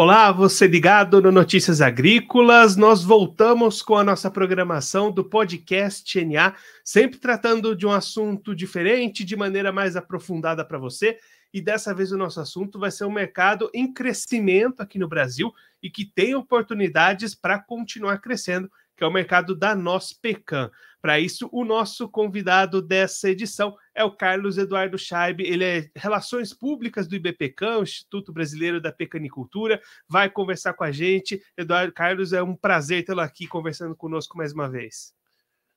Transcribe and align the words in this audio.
Olá, 0.00 0.30
você 0.30 0.68
ligado 0.68 1.20
no 1.20 1.32
Notícias 1.32 1.80
Agrícolas. 1.80 2.76
Nós 2.76 3.02
voltamos 3.02 3.82
com 3.82 3.96
a 3.96 4.04
nossa 4.04 4.30
programação 4.30 5.10
do 5.10 5.24
podcast 5.24 6.24
NA, 6.24 6.54
sempre 6.84 7.18
tratando 7.18 7.74
de 7.74 7.84
um 7.84 7.90
assunto 7.90 8.54
diferente, 8.54 9.24
de 9.24 9.34
maneira 9.34 9.72
mais 9.72 9.96
aprofundada 9.96 10.64
para 10.64 10.78
você. 10.78 11.18
E 11.52 11.60
dessa 11.60 11.92
vez 11.92 12.12
o 12.12 12.16
nosso 12.16 12.40
assunto 12.40 12.78
vai 12.78 12.92
ser 12.92 13.06
um 13.06 13.10
mercado 13.10 13.68
em 13.74 13.92
crescimento 13.92 14.80
aqui 14.80 15.00
no 15.00 15.08
Brasil 15.08 15.52
e 15.82 15.90
que 15.90 16.04
tem 16.04 16.32
oportunidades 16.32 17.34
para 17.34 17.58
continuar 17.58 18.18
crescendo, 18.18 18.70
que 18.98 19.04
é 19.04 19.06
o 19.06 19.12
mercado 19.12 19.54
da 19.54 19.76
Nospecan. 19.76 20.70
Para 21.00 21.20
isso, 21.20 21.48
o 21.52 21.64
nosso 21.64 22.08
convidado 22.08 22.82
dessa 22.82 23.30
edição 23.30 23.76
é 23.94 24.02
o 24.02 24.10
Carlos 24.10 24.58
Eduardo 24.58 24.98
Scheib. 24.98 25.40
Ele 25.40 25.64
é 25.64 25.90
Relações 25.94 26.52
Públicas 26.52 27.06
do 27.06 27.14
IBPCAM, 27.14 27.82
Instituto 27.82 28.32
Brasileiro 28.32 28.80
da 28.80 28.90
Pecanicultura. 28.90 29.80
Vai 30.08 30.28
conversar 30.28 30.74
com 30.74 30.82
a 30.82 30.90
gente. 30.90 31.40
Eduardo 31.56 31.92
Carlos, 31.92 32.32
é 32.32 32.42
um 32.42 32.56
prazer 32.56 33.04
tê-lo 33.04 33.20
aqui 33.20 33.46
conversando 33.46 33.94
conosco 33.94 34.36
mais 34.36 34.52
uma 34.52 34.68
vez. 34.68 35.14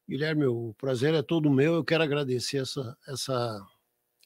Guilherme, 0.09 0.47
o 0.47 0.73
prazer 0.75 1.13
é 1.13 1.21
todo 1.21 1.53
meu. 1.53 1.75
Eu 1.75 1.85
quero 1.85 2.03
agradecer 2.03 2.57
essa, 2.57 2.97
essa, 3.07 3.63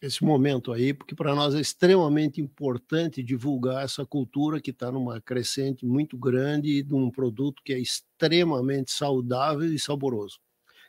esse 0.01 0.23
momento 0.23 0.71
aí, 0.71 0.93
porque 0.93 1.15
para 1.15 1.33
nós 1.33 1.55
é 1.55 1.59
extremamente 1.59 2.41
importante 2.41 3.23
divulgar 3.23 3.83
essa 3.83 4.05
cultura 4.05 4.59
que 4.59 4.71
está 4.71 4.91
numa 4.91 5.21
crescente 5.21 5.85
muito 5.85 6.17
grande 6.17 6.83
de 6.83 6.93
um 6.93 7.09
produto 7.09 7.61
que 7.63 7.73
é 7.73 7.79
extremamente 7.79 8.91
saudável 8.91 9.73
e 9.73 9.79
saboroso. 9.79 10.39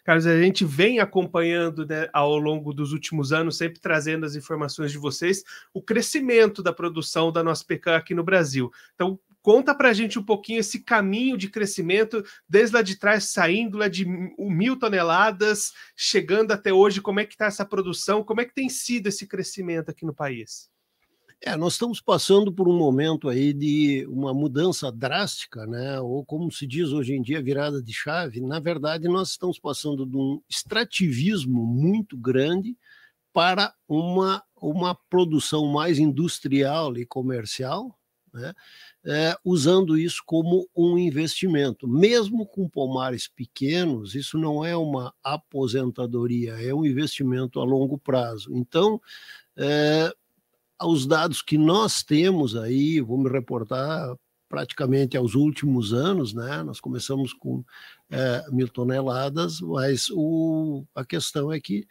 Carlos, 0.05 0.27
a 0.27 0.41
gente 0.41 0.65
vem 0.65 1.01
acompanhando 1.01 1.85
né, 1.85 2.09
ao 2.13 2.39
longo 2.39 2.73
dos 2.73 2.93
últimos 2.93 3.33
anos, 3.33 3.57
sempre 3.57 3.81
trazendo 3.81 4.25
as 4.25 4.37
informações 4.37 4.93
de 4.93 4.99
vocês, 4.99 5.43
o 5.75 5.83
crescimento 5.83 6.63
da 6.63 6.73
produção 6.73 7.33
da 7.33 7.43
nossa 7.43 7.65
pecan 7.65 7.97
aqui 7.97 8.15
no 8.15 8.23
Brasil. 8.23 8.71
Então, 8.95 9.19
conta 9.47 9.73
para 9.73 9.91
a 9.91 9.93
gente 9.93 10.19
um 10.19 10.25
pouquinho 10.25 10.59
esse 10.59 10.81
caminho 10.81 11.39
de 11.39 11.49
crescimento, 11.49 12.21
desde 12.49 12.75
lá 12.75 12.83
de 12.83 12.97
trás, 12.97 13.31
saindo 13.31 13.79
lá 13.79 13.87
de 13.87 14.05
mil 14.05 14.77
toneladas, 14.77 15.73
chegando 15.95 16.51
até 16.51 16.73
hoje, 16.73 17.01
como 17.01 17.21
é 17.21 17.25
que 17.25 17.35
está 17.35 17.45
essa 17.47 17.65
produção, 17.65 18.25
como 18.25 18.41
é 18.41 18.45
que 18.45 18.53
tem 18.53 18.69
sido 18.69 19.07
esse 19.07 19.25
crescimento 19.25 19.89
aqui 19.89 20.05
no 20.05 20.13
país? 20.13 20.69
É, 21.41 21.57
nós 21.57 21.75
estamos 21.75 22.01
passando 22.01 22.53
por 22.53 22.69
um 22.69 22.77
momento 22.77 23.29
aí 23.29 23.53
de 23.53 24.05
uma 24.11 24.35
mudança 24.35 24.91
drástica, 24.91 25.65
né? 25.65 26.01
Ou 26.01 26.25
como 26.25 26.51
se 26.51 26.67
diz 26.67 26.89
hoje 26.89 27.15
em 27.15 27.23
dia, 27.23 27.41
virada 27.41 27.81
de 27.81 27.93
chave. 27.93 28.41
Na 28.41 28.59
verdade, 28.59 29.07
nós 29.07 29.31
estamos 29.31 29.61
passando 29.61 30.05
de 30.05 30.17
um 30.17 30.43
extrativismo 30.51 31.65
muito 31.65 32.17
grande 32.17 32.77
para 33.33 33.73
uma, 33.87 34.43
uma 34.61 34.93
produção 35.09 35.69
mais 35.69 36.01
industrial 36.01 36.97
e 36.97 37.07
comercial, 37.07 37.97
né? 38.37 38.53
É, 39.05 39.37
usando 39.45 39.97
isso 39.97 40.23
como 40.27 40.69
um 40.77 40.99
investimento. 40.99 41.89
Mesmo 41.89 42.47
com 42.47 42.69
pomares 42.69 43.27
pequenos, 43.27 44.15
isso 44.15 44.39
não 44.39 44.65
é 44.65 44.77
uma 44.77 45.15
aposentadoria, 45.25 46.53
é 46.61 46.75
um 46.75 46.85
investimento 46.85 47.61
a 47.61 47.65
longo 47.65 47.99
prazo. 47.99 48.55
Então, 48.55 49.01
é, 49.57 50.13
aos 50.79 51.07
dados 51.07 51.41
que 51.41 51.57
nós 51.57 52.03
temos 52.03 52.55
aí, 52.55 53.01
vou 53.01 53.19
me 53.19 53.31
reportar 53.31 54.15
praticamente 54.49 55.17
aos 55.17 55.35
últimos 55.35 55.93
anos, 55.93 56.33
né? 56.33 56.63
Nós 56.63 56.79
começamos 56.81 57.33
com 57.33 57.65
é, 58.11 58.45
mil 58.51 58.69
toneladas, 58.69 59.61
mas 59.61 60.09
o, 60.11 60.85
a 60.95 61.05
questão 61.05 61.53
é 61.53 61.59
que 61.59 61.87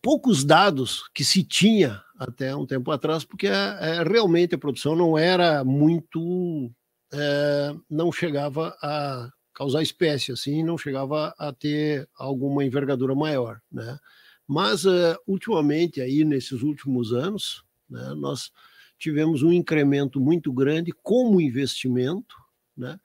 poucos 0.00 0.44
dados 0.44 1.08
que 1.14 1.24
se 1.24 1.42
tinha 1.42 2.02
até 2.18 2.54
um 2.54 2.66
tempo 2.66 2.90
atrás, 2.90 3.24
porque 3.24 3.46
é, 3.46 3.78
é, 3.80 4.02
realmente 4.02 4.54
a 4.54 4.58
produção 4.58 4.94
não 4.94 5.18
era 5.18 5.64
muito, 5.64 6.70
é, 7.12 7.74
não 7.90 8.12
chegava 8.12 8.76
a 8.82 9.30
causar 9.54 9.82
espécie, 9.82 10.32
assim, 10.32 10.62
não 10.62 10.78
chegava 10.78 11.34
a 11.38 11.52
ter 11.52 12.08
alguma 12.16 12.64
envergadura 12.64 13.14
maior, 13.14 13.60
né? 13.70 13.98
Mas, 14.46 14.84
uh, 14.84 15.16
ultimamente, 15.26 16.00
aí, 16.00 16.24
nesses 16.24 16.62
últimos 16.62 17.12
anos, 17.12 17.64
né, 17.88 18.14
nós 18.16 18.50
tivemos 18.98 19.42
um 19.42 19.52
incremento 19.52 20.20
muito 20.20 20.52
grande 20.52 20.92
como 21.02 21.40
investimento, 21.40 22.34
né? 22.76 22.98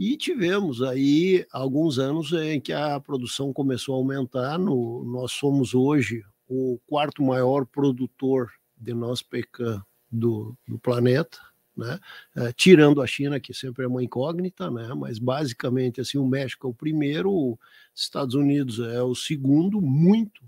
E 0.00 0.16
tivemos 0.16 0.80
aí 0.80 1.46
alguns 1.52 1.98
anos 1.98 2.32
em 2.32 2.58
que 2.58 2.72
a 2.72 2.98
produção 2.98 3.52
começou 3.52 3.94
a 3.94 3.98
aumentar. 3.98 4.58
No, 4.58 5.04
nós 5.04 5.30
somos 5.30 5.74
hoje 5.74 6.24
o 6.48 6.80
quarto 6.86 7.22
maior 7.22 7.66
produtor 7.66 8.50
de 8.74 8.94
nosso 8.94 9.26
pecan 9.26 9.84
do, 10.10 10.56
do 10.66 10.78
planeta, 10.78 11.38
né? 11.76 12.00
É, 12.34 12.50
tirando 12.50 13.02
a 13.02 13.06
China, 13.06 13.38
que 13.38 13.52
sempre 13.52 13.84
é 13.84 13.88
uma 13.88 14.02
incógnita, 14.02 14.70
né? 14.70 14.88
mas 14.94 15.18
basicamente 15.18 16.00
assim, 16.00 16.16
o 16.16 16.26
México 16.26 16.66
é 16.66 16.70
o 16.70 16.74
primeiro, 16.74 17.30
os 17.30 17.58
Estados 17.94 18.34
Unidos 18.34 18.78
é 18.78 19.02
o 19.02 19.14
segundo, 19.14 19.82
muito 19.82 20.42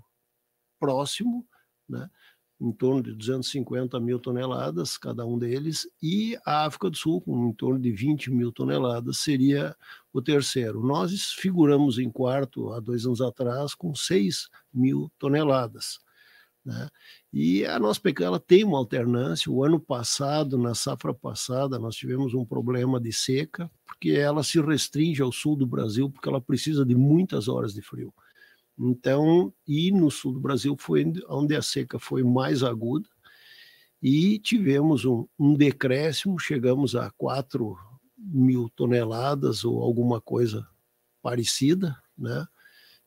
próximo, 0.79 1.45
né? 1.87 2.09
Em 2.63 2.71
torno 2.71 3.03
de 3.03 3.13
250 3.13 3.99
mil 3.99 4.17
toneladas, 4.17 4.97
cada 4.97 5.25
um 5.25 5.37
deles, 5.37 5.85
e 6.01 6.37
a 6.45 6.65
África 6.65 6.89
do 6.89 6.95
Sul, 6.95 7.19
com 7.19 7.49
em 7.49 7.53
torno 7.53 7.77
de 7.77 7.91
20 7.91 8.31
mil 8.31 8.53
toneladas, 8.53 9.17
seria 9.17 9.75
o 10.13 10.21
terceiro. 10.21 10.81
Nós 10.81 11.33
figuramos 11.33 11.99
em 11.99 12.09
quarto 12.09 12.71
há 12.71 12.79
dois 12.79 13.05
anos 13.05 13.19
atrás 13.19 13.75
com 13.75 13.93
6 13.93 14.47
mil 14.73 15.11
toneladas. 15.19 15.99
Né? 16.63 16.89
E 17.33 17.65
a 17.65 17.77
nossa 17.77 17.99
pecuária 17.99 18.39
tem 18.39 18.63
uma 18.63 18.77
alternância. 18.77 19.51
O 19.51 19.61
ano 19.61 19.77
passado, 19.77 20.57
na 20.57 20.73
safra 20.73 21.13
passada, 21.13 21.77
nós 21.77 21.97
tivemos 21.97 22.33
um 22.33 22.45
problema 22.45 22.97
de 22.97 23.11
seca, 23.11 23.69
porque 23.85 24.11
ela 24.11 24.41
se 24.41 24.61
restringe 24.61 25.21
ao 25.21 25.33
sul 25.33 25.57
do 25.57 25.67
Brasil, 25.67 26.09
porque 26.09 26.29
ela 26.29 26.39
precisa 26.39 26.85
de 26.85 26.95
muitas 26.95 27.49
horas 27.49 27.73
de 27.73 27.81
frio. 27.81 28.13
Então, 28.77 29.53
e 29.67 29.91
no 29.91 30.09
sul 30.09 30.33
do 30.33 30.39
Brasil 30.39 30.75
foi 30.77 31.05
onde 31.29 31.55
a 31.55 31.61
seca 31.61 31.99
foi 31.99 32.23
mais 32.23 32.63
aguda, 32.63 33.07
e 34.01 34.37
tivemos 34.39 35.05
um, 35.05 35.25
um 35.39 35.53
decréscimo, 35.53 36.37
chegamos 36.37 36.95
a 36.95 37.09
4 37.11 37.77
mil 38.17 38.69
toneladas 38.75 39.63
ou 39.63 39.81
alguma 39.81 40.19
coisa 40.19 40.67
parecida, 41.21 41.97
né? 42.17 42.45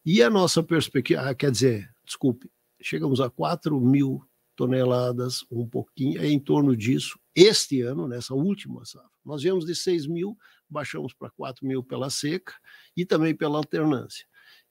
E 0.05 0.23
a 0.23 0.31
nossa 0.31 0.63
perspectiva, 0.63 1.23
ah, 1.23 1.35
quer 1.35 1.51
dizer, 1.51 1.93
desculpe, 2.05 2.51
chegamos 2.81 3.21
a 3.21 3.29
4 3.29 3.79
mil 3.79 4.25
toneladas, 4.55 5.45
um 5.51 5.69
pouquinho, 5.69 6.21
é 6.21 6.27
em 6.27 6.39
torno 6.39 6.75
disso, 6.75 7.19
este 7.35 7.83
ano, 7.83 8.09
nessa 8.09 8.33
última 8.33 8.85
safra. 8.85 9.11
Nós 9.23 9.43
viemos 9.43 9.67
de 9.67 9.75
6 9.75 10.07
mil, 10.07 10.39
baixamos 10.69 11.13
para 11.13 11.29
4 11.29 11.67
mil 11.67 11.83
pela 11.83 12.09
seca 12.09 12.55
e 12.97 13.05
também 13.05 13.35
pela 13.35 13.59
alternância. 13.59 14.27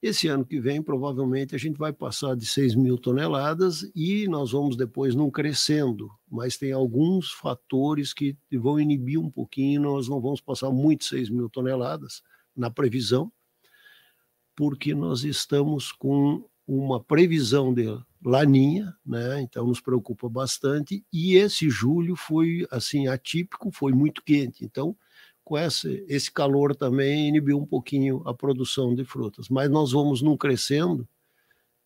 Esse 0.05 0.27
ano 0.27 0.45
que 0.45 0.59
vem, 0.59 0.83
provavelmente, 0.83 1.55
a 1.55 1.57
gente 1.57 1.79
vai 1.79 1.91
passar 1.91 2.35
de 2.35 2.45
6 2.45 2.75
mil 2.75 2.95
toneladas 2.95 3.89
e 3.95 4.27
nós 4.27 4.51
vamos 4.51 4.77
depois 4.77 5.15
não 5.15 5.31
crescendo, 5.31 6.11
mas 6.29 6.57
tem 6.57 6.71
alguns 6.71 7.31
fatores 7.31 8.13
que 8.13 8.37
vão 8.53 8.79
inibir 8.79 9.19
um 9.19 9.31
pouquinho, 9.31 9.81
nós 9.81 10.07
não 10.07 10.21
vamos 10.21 10.39
passar 10.39 10.69
muito 10.69 11.05
6 11.05 11.31
mil 11.31 11.49
toneladas 11.49 12.21
na 12.55 12.69
previsão, 12.69 13.31
porque 14.55 14.93
nós 14.93 15.23
estamos 15.23 15.91
com 15.91 16.47
uma 16.67 17.03
previsão 17.03 17.73
de 17.73 17.87
laninha, 18.23 18.95
né? 19.03 19.41
Então 19.41 19.65
nos 19.65 19.81
preocupa 19.81 20.29
bastante. 20.29 21.03
E 21.11 21.33
esse 21.33 21.67
julho 21.67 22.15
foi 22.15 22.67
assim 22.69 23.07
atípico, 23.07 23.71
foi 23.71 23.91
muito 23.91 24.21
quente. 24.23 24.63
Então 24.63 24.95
com 25.45 25.57
esse, 25.57 26.03
esse 26.09 26.31
calor 26.31 26.75
também 26.75 27.29
inibiu 27.29 27.59
um 27.59 27.65
pouquinho 27.65 28.23
a 28.25 28.33
produção 28.33 28.95
de 28.95 29.05
frutas. 29.05 29.47
Mas 29.47 29.69
nós 29.69 29.91
vamos 29.91 30.23
num 30.23 30.35
crescendo, 30.35 31.07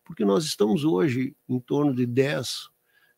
porque 0.02 0.24
nós 0.24 0.44
estamos 0.44 0.82
hoje 0.82 1.36
em 1.46 1.60
torno 1.60 1.94
de 1.94 2.06
10 2.06 2.70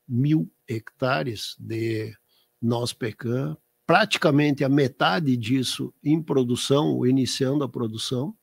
mil 0.06 0.50
hectares 0.68 1.56
de 1.60 2.12
noz 2.60 2.92
pecan, 2.92 3.56
praticamente 3.86 4.64
a 4.64 4.68
metade 4.68 5.36
disso 5.36 5.94
em 6.02 6.20
produção, 6.20 7.06
iniciando 7.06 7.62
a 7.62 7.68
produção. 7.68 8.34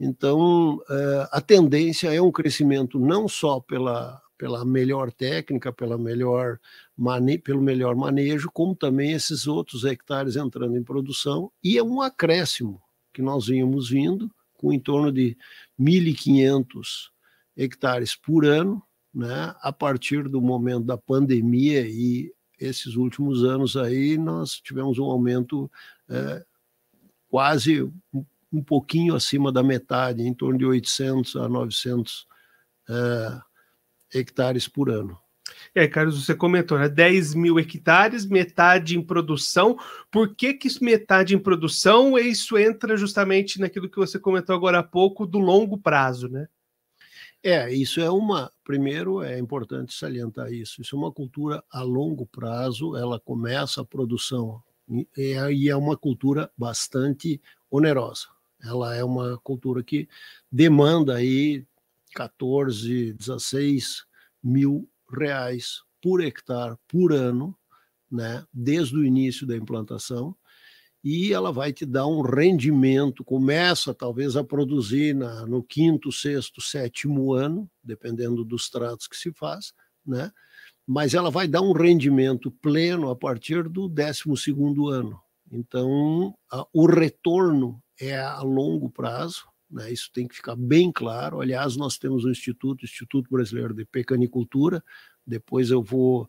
Então, 0.00 0.80
eh, 0.88 1.28
a 1.30 1.40
tendência 1.42 2.12
é 2.12 2.22
um 2.22 2.32
crescimento 2.32 2.98
não 2.98 3.28
só 3.28 3.60
pela 3.60 4.20
pela 4.38 4.64
melhor 4.64 5.12
técnica, 5.12 5.72
pela 5.72 5.98
melhor 5.98 6.58
mane 6.96 7.36
pelo 7.36 7.60
melhor 7.60 7.96
manejo, 7.96 8.48
como 8.52 8.74
também 8.74 9.12
esses 9.12 9.46
outros 9.46 9.84
hectares 9.84 10.36
entrando 10.36 10.76
em 10.76 10.82
produção, 10.82 11.50
e 11.62 11.76
é 11.76 11.82
um 11.82 12.00
acréscimo 12.00 12.80
que 13.12 13.20
nós 13.20 13.48
vínhamos 13.48 13.90
vindo, 13.90 14.30
com 14.54 14.72
em 14.72 14.78
torno 14.78 15.12
de 15.12 15.36
1.500 15.78 17.10
hectares 17.56 18.14
por 18.14 18.46
ano, 18.46 18.82
né? 19.12 19.54
a 19.60 19.72
partir 19.72 20.28
do 20.28 20.40
momento 20.40 20.84
da 20.84 20.96
pandemia 20.96 21.86
e 21.88 22.32
esses 22.60 22.96
últimos 22.96 23.44
anos 23.44 23.76
aí, 23.76 24.18
nós 24.18 24.60
tivemos 24.60 24.98
um 24.98 25.04
aumento 25.04 25.70
é, 26.08 26.44
quase 27.28 27.82
um, 28.52 28.62
pouquinho 28.64 29.14
acima 29.14 29.52
da 29.52 29.62
metade, 29.62 30.22
em 30.22 30.34
torno 30.34 30.58
de 30.58 30.66
800 30.66 31.36
a 31.36 31.48
900 31.48 32.26
é, 32.88 33.40
hectares 34.14 34.68
por 34.68 34.90
ano. 34.90 35.18
Aí, 35.74 35.88
Carlos, 35.88 36.24
você 36.24 36.34
comentou, 36.34 36.78
né? 36.78 36.88
10 36.88 37.34
mil 37.34 37.58
hectares, 37.58 38.26
metade 38.26 38.96
em 38.96 39.02
produção. 39.02 39.78
Por 40.10 40.34
que, 40.34 40.54
que 40.54 40.68
metade 40.82 41.34
em 41.34 41.38
produção? 41.38 42.18
E 42.18 42.28
isso 42.28 42.58
entra 42.58 42.96
justamente 42.96 43.60
naquilo 43.60 43.88
que 43.88 43.96
você 43.96 44.18
comentou 44.18 44.54
agora 44.54 44.80
há 44.80 44.82
pouco, 44.82 45.26
do 45.26 45.38
longo 45.38 45.78
prazo, 45.78 46.28
né? 46.28 46.48
É, 47.42 47.72
isso 47.72 48.00
é 48.00 48.10
uma. 48.10 48.52
Primeiro, 48.64 49.22
é 49.22 49.38
importante 49.38 49.94
salientar 49.94 50.52
isso. 50.52 50.82
Isso 50.82 50.96
é 50.96 50.98
uma 50.98 51.12
cultura 51.12 51.62
a 51.70 51.82
longo 51.82 52.26
prazo, 52.26 52.96
ela 52.96 53.20
começa 53.20 53.80
a 53.80 53.84
produção 53.84 54.62
e 55.16 55.68
é 55.68 55.76
uma 55.76 55.96
cultura 55.96 56.50
bastante 56.56 57.40
onerosa. 57.70 58.26
Ela 58.60 58.96
é 58.96 59.04
uma 59.04 59.38
cultura 59.38 59.82
que 59.84 60.08
demanda 60.50 61.14
aí 61.14 61.64
14, 62.18 63.12
16 63.12 64.04
mil 64.42 64.90
reais 65.08 65.82
por 66.02 66.20
hectare 66.20 66.76
por 66.88 67.12
ano, 67.12 67.56
né, 68.10 68.44
desde 68.52 68.96
o 68.96 69.04
início 69.04 69.46
da 69.46 69.56
implantação, 69.56 70.34
e 71.04 71.32
ela 71.32 71.52
vai 71.52 71.72
te 71.72 71.86
dar 71.86 72.08
um 72.08 72.20
rendimento, 72.20 73.24
começa 73.24 73.94
talvez 73.94 74.34
a 74.34 74.42
produzir 74.42 75.14
na, 75.14 75.46
no 75.46 75.62
quinto, 75.62 76.10
sexto, 76.10 76.60
sétimo 76.60 77.32
ano, 77.32 77.70
dependendo 77.84 78.44
dos 78.44 78.68
tratos 78.68 79.06
que 79.06 79.16
se 79.16 79.32
faz, 79.32 79.72
né, 80.04 80.32
mas 80.84 81.14
ela 81.14 81.30
vai 81.30 81.46
dar 81.46 81.62
um 81.62 81.72
rendimento 81.72 82.50
pleno 82.50 83.10
a 83.10 83.16
partir 83.16 83.68
do 83.68 83.88
décimo 83.88 84.36
segundo 84.36 84.88
ano. 84.88 85.20
Então, 85.52 86.34
a, 86.50 86.66
o 86.72 86.84
retorno 86.86 87.80
é 88.00 88.18
a 88.18 88.40
longo 88.40 88.90
prazo, 88.90 89.46
né? 89.70 89.92
isso 89.92 90.10
tem 90.12 90.26
que 90.26 90.34
ficar 90.34 90.56
bem 90.56 90.90
claro. 90.90 91.40
Aliás, 91.40 91.76
nós 91.76 91.96
temos 91.98 92.24
um 92.24 92.30
instituto, 92.30 92.84
Instituto 92.84 93.30
Brasileiro 93.30 93.72
de 93.74 93.84
Pecanicultura, 93.84 94.82
depois 95.26 95.70
eu 95.70 95.82
vou. 95.82 96.28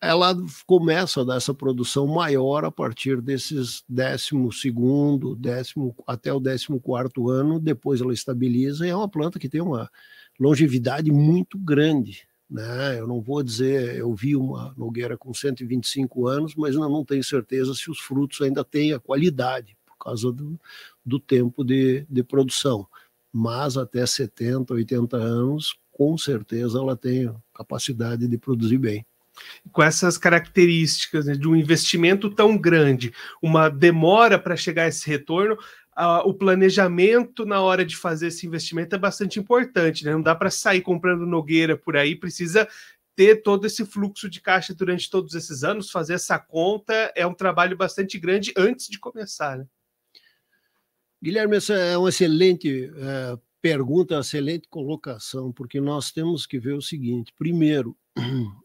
ela 0.00 0.36
começa 0.66 1.22
a 1.22 1.24
dar 1.24 1.36
essa 1.36 1.54
produção 1.54 2.06
maior 2.06 2.64
a 2.64 2.70
partir 2.70 3.20
desses 3.20 3.82
décimo 3.88 4.52
segundo, 4.52 5.34
décimo 5.34 5.94
até 6.06 6.32
o 6.32 6.40
décimo 6.40 6.80
quarto 6.80 7.30
ano, 7.30 7.58
depois 7.58 8.00
ela 8.00 8.12
estabiliza 8.12 8.86
e 8.86 8.90
é 8.90 8.96
uma 8.96 9.08
planta 9.08 9.38
que 9.38 9.48
tem 9.48 9.60
uma 9.60 9.90
longevidade 10.38 11.10
muito 11.10 11.58
grande, 11.58 12.28
né? 12.48 12.98
Eu 12.98 13.06
não 13.06 13.22
vou 13.22 13.42
dizer, 13.42 13.96
eu 13.96 14.14
vi 14.14 14.36
uma 14.36 14.74
nogueira 14.76 15.16
com 15.16 15.32
125 15.32 16.26
anos, 16.26 16.54
mas 16.54 16.76
não 16.76 17.04
tenho 17.04 17.24
certeza 17.24 17.74
se 17.74 17.90
os 17.90 17.98
frutos 17.98 18.40
ainda 18.42 18.62
têm 18.62 18.92
a 18.92 19.00
qualidade, 19.00 19.76
por 19.86 19.96
causa 19.98 20.30
do, 20.30 20.60
do 21.04 21.18
tempo 21.18 21.64
de, 21.64 22.06
de 22.08 22.22
produção. 22.22 22.86
Mas 23.32 23.76
até 23.78 24.04
70, 24.04 24.74
80 24.74 25.16
anos, 25.16 25.74
com 25.90 26.16
certeza 26.18 26.78
ela 26.78 26.96
tem 26.96 27.34
capacidade 27.54 28.28
de 28.28 28.38
produzir 28.38 28.78
bem 28.78 29.04
com 29.72 29.82
essas 29.82 30.16
características 30.18 31.26
né, 31.26 31.34
de 31.34 31.48
um 31.48 31.56
investimento 31.56 32.30
tão 32.30 32.56
grande, 32.56 33.12
uma 33.42 33.68
demora 33.68 34.38
para 34.38 34.56
chegar 34.56 34.84
a 34.84 34.88
esse 34.88 35.08
retorno, 35.08 35.56
o 36.24 36.34
planejamento 36.34 37.46
na 37.46 37.60
hora 37.60 37.84
de 37.84 37.96
fazer 37.96 38.26
esse 38.26 38.46
investimento 38.46 38.94
é 38.94 38.98
bastante 38.98 39.38
importante, 39.38 40.04
né? 40.04 40.12
Não 40.12 40.20
dá 40.20 40.34
para 40.34 40.50
sair 40.50 40.82
comprando 40.82 41.24
nogueira 41.24 41.74
por 41.76 41.96
aí, 41.96 42.14
precisa 42.14 42.68
ter 43.14 43.36
todo 43.36 43.66
esse 43.66 43.84
fluxo 43.86 44.28
de 44.28 44.42
caixa 44.42 44.74
durante 44.74 45.08
todos 45.08 45.34
esses 45.34 45.64
anos, 45.64 45.90
fazer 45.90 46.12
essa 46.14 46.38
conta 46.38 46.92
é 47.16 47.26
um 47.26 47.32
trabalho 47.32 47.74
bastante 47.74 48.18
grande 48.18 48.52
antes 48.56 48.88
de 48.88 48.98
começar, 48.98 49.56
né? 49.56 49.66
Guilherme, 51.22 51.56
essa 51.56 51.72
é 51.72 51.96
uma 51.96 52.10
excelente 52.10 52.90
é, 52.94 53.38
pergunta, 53.62 54.18
excelente 54.18 54.68
colocação, 54.68 55.50
porque 55.50 55.80
nós 55.80 56.12
temos 56.12 56.46
que 56.46 56.58
ver 56.58 56.74
o 56.74 56.82
seguinte: 56.82 57.32
primeiro, 57.38 57.96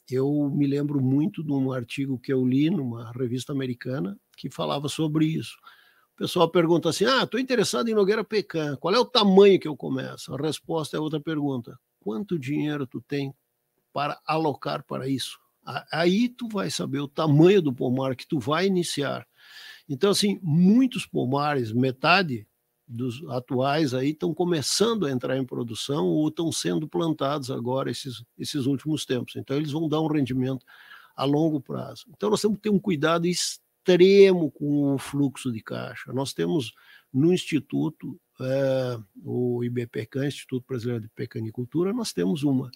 eu 0.09 0.49
me 0.53 0.65
lembro 0.65 1.01
muito 1.01 1.43
de 1.43 1.51
um 1.51 1.71
artigo 1.71 2.19
que 2.19 2.31
eu 2.31 2.45
li 2.45 2.69
numa 2.69 3.11
revista 3.11 3.51
americana 3.51 4.17
que 4.37 4.49
falava 4.49 4.87
sobre 4.87 5.25
isso 5.25 5.57
pessoal 6.21 6.47
pergunta 6.47 6.89
assim: 6.89 7.05
ah, 7.05 7.23
estou 7.23 7.39
interessado 7.39 7.89
em 7.89 7.95
Nogueira 7.95 8.23
Pecan, 8.23 8.75
qual 8.75 8.93
é 8.93 8.99
o 8.99 9.05
tamanho 9.05 9.59
que 9.59 9.67
eu 9.67 9.75
começo? 9.75 10.33
A 10.35 10.37
resposta 10.37 10.95
é 10.95 10.99
outra 10.99 11.19
pergunta: 11.19 11.79
quanto 11.99 12.37
dinheiro 12.37 12.85
tu 12.85 13.01
tem 13.01 13.33
para 13.91 14.21
alocar 14.25 14.83
para 14.83 15.07
isso? 15.07 15.39
Aí 15.91 16.29
tu 16.29 16.47
vai 16.47 16.69
saber 16.69 16.99
o 16.99 17.07
tamanho 17.07 17.61
do 17.61 17.73
pomar 17.73 18.15
que 18.15 18.27
tu 18.27 18.39
vai 18.39 18.67
iniciar. 18.67 19.27
Então, 19.89 20.11
assim, 20.11 20.39
muitos 20.43 21.05
pomares, 21.05 21.71
metade 21.71 22.47
dos 22.91 23.23
atuais 23.29 23.93
aí 23.93 24.09
estão 24.09 24.33
começando 24.33 25.05
a 25.05 25.11
entrar 25.11 25.37
em 25.37 25.45
produção 25.45 26.05
ou 26.05 26.27
estão 26.27 26.51
sendo 26.51 26.87
plantados 26.87 27.49
agora 27.49 27.89
esses, 27.89 28.23
esses 28.37 28.65
últimos 28.65 29.05
tempos. 29.05 29.35
Então, 29.35 29.55
eles 29.55 29.71
vão 29.71 29.87
dar 29.87 30.01
um 30.01 30.07
rendimento 30.07 30.65
a 31.15 31.23
longo 31.23 31.61
prazo. 31.61 32.05
Então, 32.09 32.29
nós 32.29 32.41
temos 32.41 32.57
que 32.57 32.63
ter 32.63 32.69
um 32.69 32.79
cuidado 32.79 33.25
extremo 33.25 34.51
com 34.51 34.93
o 34.93 34.97
fluxo 34.97 35.51
de 35.51 35.61
caixa. 35.61 36.11
Nós 36.11 36.33
temos 36.33 36.73
no 37.13 37.33
Instituto, 37.33 38.19
é, 38.41 38.99
o 39.23 39.63
IBPCAN, 39.63 40.27
Instituto 40.27 40.65
Brasileiro 40.67 41.01
de 41.01 41.09
Pecanicultura, 41.09 41.93
nós 41.93 42.11
temos 42.11 42.43
uma 42.43 42.69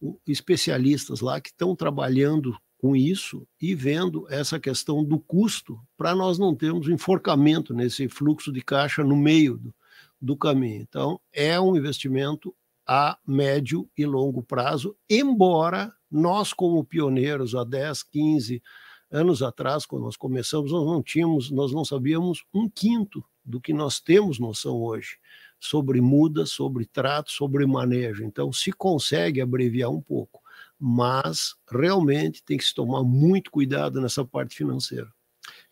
um, 0.00 0.16
especialistas 0.26 1.20
lá 1.20 1.40
que 1.40 1.48
estão 1.48 1.74
trabalhando 1.74 2.56
com 2.78 2.94
isso 2.94 3.46
e 3.60 3.74
vendo 3.74 4.26
essa 4.28 4.60
questão 4.60 5.02
do 5.02 5.18
custo 5.18 5.80
para 5.96 6.14
nós 6.14 6.38
não 6.38 6.54
termos 6.54 6.88
enforcamento 6.88 7.72
nesse 7.72 8.08
fluxo 8.08 8.52
de 8.52 8.60
caixa 8.60 9.02
no 9.02 9.16
meio 9.16 9.56
do, 9.56 9.74
do 10.20 10.36
caminho. 10.36 10.82
Então, 10.82 11.20
é 11.32 11.58
um 11.60 11.76
investimento 11.76 12.54
a 12.86 13.18
médio 13.26 13.88
e 13.96 14.06
longo 14.06 14.42
prazo, 14.42 14.96
embora 15.10 15.92
nós, 16.10 16.52
como 16.52 16.84
pioneiros 16.84 17.54
há 17.54 17.64
10, 17.64 18.04
15 18.04 18.62
anos 19.10 19.42
atrás, 19.42 19.84
quando 19.84 20.04
nós 20.04 20.16
começamos, 20.16 20.70
nós 20.70 20.86
não 20.86 21.02
tínhamos, 21.02 21.50
nós 21.50 21.72
não 21.72 21.84
sabíamos 21.84 22.44
um 22.54 22.68
quinto 22.68 23.24
do 23.44 23.60
que 23.60 23.72
nós 23.72 24.00
temos 24.00 24.38
noção 24.38 24.76
hoje 24.82 25.18
sobre 25.58 26.00
muda, 26.00 26.44
sobre 26.44 26.84
trato, 26.84 27.30
sobre 27.30 27.66
manejo. 27.66 28.24
Então, 28.24 28.52
se 28.52 28.72
consegue 28.72 29.40
abreviar 29.40 29.90
um 29.90 30.00
pouco, 30.00 30.40
mas 30.78 31.54
realmente 31.70 32.42
tem 32.42 32.58
que 32.58 32.64
se 32.64 32.74
tomar 32.74 33.02
muito 33.02 33.50
cuidado 33.50 34.00
nessa 34.00 34.24
parte 34.24 34.56
financeira. 34.56 35.08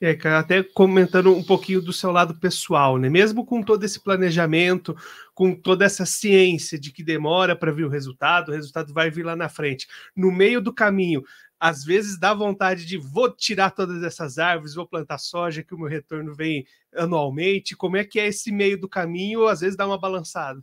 É, 0.01 0.15
cara, 0.15 0.41
até 0.41 0.63
comentando 0.63 1.35
um 1.35 1.43
pouquinho 1.43 1.81
do 1.81 1.93
seu 1.93 2.11
lado 2.11 2.39
pessoal, 2.39 2.99
né? 2.99 3.09
Mesmo 3.09 3.45
com 3.45 3.63
todo 3.63 3.85
esse 3.85 4.01
planejamento, 4.01 4.95
com 5.35 5.55
toda 5.55 5.85
essa 5.85 6.07
ciência 6.07 6.79
de 6.79 6.93
que 6.93 7.03
demora 7.03 7.57
para 7.57 7.73
vir 7.73 7.85
o 7.85 7.89
resultado, 7.89 8.51
o 8.51 8.55
resultado 8.55 8.93
vai 8.93 9.11
vir 9.11 9.25
lá 9.25 9.35
na 9.35 9.49
frente. 9.49 9.87
No 10.15 10.31
meio 10.31 10.61
do 10.61 10.73
caminho, 10.73 11.25
às 11.59 11.85
vezes 11.85 12.19
dá 12.19 12.35
vontade 12.35 12.85
de 12.85 12.99
vou 12.99 13.31
tirar 13.31 13.71
todas 13.71 14.03
essas 14.03 14.39
árvores, 14.39 14.75
vou 14.75 14.87
plantar 14.87 15.19
soja, 15.19 15.63
que 15.63 15.75
o 15.75 15.79
meu 15.79 15.89
retorno 15.89 16.35
vem 16.35 16.67
anualmente. 16.95 17.77
Como 17.77 17.97
é 17.97 18.05
que 18.05 18.21
é 18.21 18.27
esse 18.27 18.53
meio 18.53 18.79
do 18.79 18.89
caminho? 18.89 19.47
Às 19.47 19.61
vezes 19.61 19.77
dá 19.77 19.87
uma 19.87 19.99
balançada. 19.99 20.63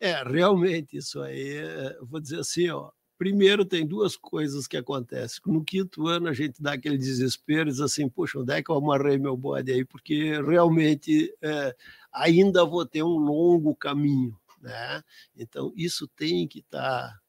É, 0.00 0.22
realmente, 0.22 0.96
isso 0.96 1.22
aí, 1.22 1.58
vou 2.02 2.20
dizer 2.20 2.40
assim, 2.40 2.68
ó. 2.68 2.90
Primeiro, 3.18 3.64
tem 3.64 3.86
duas 3.86 4.16
coisas 4.16 4.66
que 4.66 4.76
acontecem. 4.76 5.40
No 5.46 5.64
quinto 5.64 6.06
ano, 6.06 6.28
a 6.28 6.34
gente 6.34 6.62
dá 6.62 6.74
aquele 6.74 6.98
desespero, 6.98 7.70
diz 7.70 7.80
assim: 7.80 8.08
Poxa, 8.08 8.38
onde 8.38 8.52
é 8.52 8.62
que 8.62 8.70
eu 8.70 8.76
amarrei 8.76 9.18
meu 9.18 9.36
bode 9.36 9.72
aí? 9.72 9.84
Porque 9.84 10.40
realmente 10.42 11.34
é, 11.40 11.74
ainda 12.12 12.64
vou 12.64 12.84
ter 12.84 13.02
um 13.02 13.16
longo 13.18 13.74
caminho. 13.74 14.38
Né? 14.60 15.02
Então, 15.36 15.72
isso 15.76 16.06
tem 16.08 16.46
que 16.46 16.58
estar. 16.60 17.08
Tá 17.08 17.20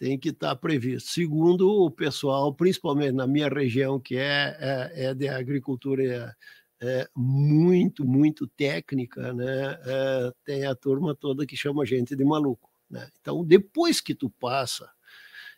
tem 0.00 0.18
que 0.18 0.30
estar 0.30 0.48
tá 0.48 0.56
previsto. 0.56 1.10
Segundo 1.10 1.68
o 1.84 1.90
pessoal, 1.90 2.54
principalmente 2.54 3.12
na 3.12 3.26
minha 3.26 3.50
região, 3.50 4.00
que 4.00 4.16
é, 4.16 4.56
é, 4.58 5.04
é 5.04 5.14
de 5.14 5.28
agricultura 5.28 6.02
é, 6.02 6.34
é 6.80 7.08
muito, 7.14 8.02
muito 8.06 8.46
técnica, 8.48 9.34
né? 9.34 9.78
É, 9.84 10.32
tem 10.42 10.64
a 10.64 10.74
turma 10.74 11.14
toda 11.14 11.44
que 11.44 11.54
chama 11.54 11.82
a 11.82 11.84
gente 11.84 12.16
de 12.16 12.24
maluco. 12.24 12.70
Né? 12.88 13.06
Então, 13.20 13.44
depois 13.44 14.00
que 14.00 14.14
tu 14.14 14.30
passa 14.30 14.90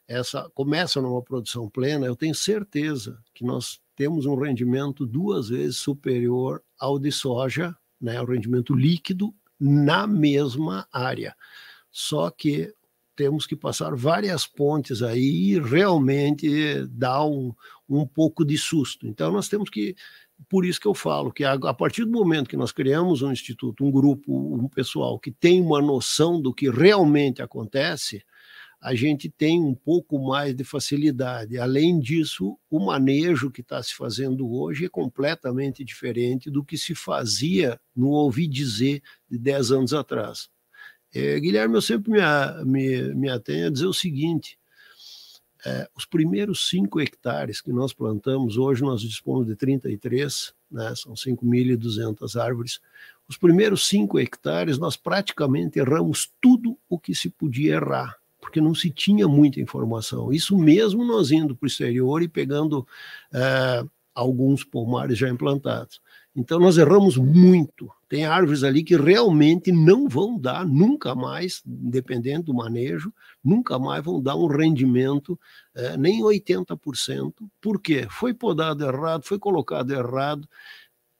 essa, 0.08 0.50
começa 0.54 1.00
numa 1.00 1.22
produção 1.22 1.68
plena, 1.68 2.06
eu 2.06 2.16
tenho 2.16 2.34
certeza 2.34 3.18
que 3.34 3.44
nós 3.44 3.80
temos 3.96 4.26
um 4.26 4.34
rendimento 4.34 5.06
duas 5.06 5.48
vezes 5.48 5.76
superior 5.76 6.62
ao 6.78 6.98
de 6.98 7.12
soja, 7.12 7.76
né? 8.00 8.20
o 8.20 8.26
rendimento 8.26 8.74
líquido 8.74 9.34
na 9.58 10.06
mesma 10.06 10.86
área. 10.92 11.36
Só 11.90 12.30
que 12.30 12.74
temos 13.14 13.46
que 13.46 13.54
passar 13.54 13.94
várias 13.94 14.46
pontes 14.46 15.02
aí 15.02 15.52
e 15.52 15.60
realmente 15.60 16.86
dar 16.86 17.24
um, 17.24 17.54
um 17.88 18.06
pouco 18.06 18.44
de 18.44 18.56
susto. 18.56 19.06
Então, 19.06 19.30
nós 19.30 19.48
temos 19.48 19.70
que. 19.70 19.94
Por 20.48 20.64
isso 20.64 20.80
que 20.80 20.88
eu 20.88 20.94
falo 20.94 21.30
que 21.30 21.44
a 21.44 21.72
partir 21.72 22.04
do 22.04 22.10
momento 22.10 22.50
que 22.50 22.56
nós 22.56 22.72
criamos 22.72 23.22
um 23.22 23.30
instituto, 23.30 23.84
um 23.84 23.92
grupo, 23.92 24.56
um 24.56 24.68
pessoal 24.68 25.16
que 25.16 25.30
tem 25.30 25.60
uma 25.60 25.80
noção 25.80 26.40
do 26.40 26.52
que 26.52 26.68
realmente 26.68 27.40
acontece, 27.40 28.24
a 28.82 28.96
gente 28.96 29.30
tem 29.30 29.62
um 29.62 29.76
pouco 29.76 30.18
mais 30.18 30.56
de 30.56 30.64
facilidade. 30.64 31.56
Além 31.56 32.00
disso, 32.00 32.58
o 32.68 32.84
manejo 32.84 33.48
que 33.48 33.60
está 33.60 33.80
se 33.80 33.94
fazendo 33.94 34.52
hoje 34.52 34.86
é 34.86 34.88
completamente 34.88 35.84
diferente 35.84 36.50
do 36.50 36.64
que 36.64 36.76
se 36.76 36.92
fazia 36.92 37.80
no 37.94 38.08
ouvi 38.08 38.48
dizer 38.48 39.00
de 39.30 39.38
10 39.38 39.70
anos 39.70 39.94
atrás. 39.94 40.50
É, 41.14 41.38
Guilherme, 41.38 41.76
eu 41.76 41.80
sempre 41.80 42.10
me, 42.10 42.64
me, 42.64 43.14
me 43.14 43.28
atenho 43.28 43.68
a 43.68 43.70
dizer 43.70 43.86
o 43.86 43.94
seguinte: 43.94 44.58
é, 45.64 45.88
os 45.96 46.04
primeiros 46.04 46.68
5 46.68 47.00
hectares 47.00 47.60
que 47.60 47.72
nós 47.72 47.92
plantamos, 47.92 48.56
hoje 48.56 48.82
nós 48.82 49.00
dispomos 49.00 49.46
de 49.46 49.54
33, 49.54 50.52
né, 50.68 50.92
são 50.96 51.12
5.200 51.12 52.34
árvores. 52.34 52.80
Os 53.28 53.36
primeiros 53.36 53.86
5 53.86 54.18
hectares 54.18 54.76
nós 54.76 54.96
praticamente 54.96 55.78
erramos 55.78 56.28
tudo 56.40 56.76
o 56.88 56.98
que 56.98 57.14
se 57.14 57.30
podia 57.30 57.74
errar 57.74 58.21
porque 58.52 58.60
não 58.60 58.74
se 58.74 58.90
tinha 58.90 59.26
muita 59.26 59.62
informação. 59.62 60.30
Isso 60.30 60.58
mesmo 60.58 61.06
nós 61.06 61.30
indo 61.30 61.56
para 61.56 61.64
o 61.64 61.66
exterior 61.66 62.22
e 62.22 62.28
pegando 62.28 62.86
é, 63.32 63.82
alguns 64.14 64.62
pomares 64.62 65.16
já 65.16 65.26
implantados. 65.26 66.02
Então 66.36 66.60
nós 66.60 66.76
erramos 66.76 67.16
muito. 67.16 67.90
Tem 68.10 68.26
árvores 68.26 68.62
ali 68.62 68.84
que 68.84 68.94
realmente 68.94 69.72
não 69.72 70.06
vão 70.06 70.38
dar 70.38 70.66
nunca 70.66 71.14
mais, 71.14 71.62
dependendo 71.64 72.44
do 72.44 72.54
manejo, 72.54 73.10
nunca 73.42 73.78
mais 73.78 74.04
vão 74.04 74.20
dar 74.20 74.36
um 74.36 74.46
rendimento 74.46 75.40
é, 75.74 75.96
nem 75.96 76.22
80%. 76.22 77.32
Por 77.58 77.80
quê? 77.80 78.06
Foi 78.10 78.34
podado 78.34 78.84
errado, 78.84 79.22
foi 79.24 79.38
colocado 79.38 79.92
errado, 79.92 80.46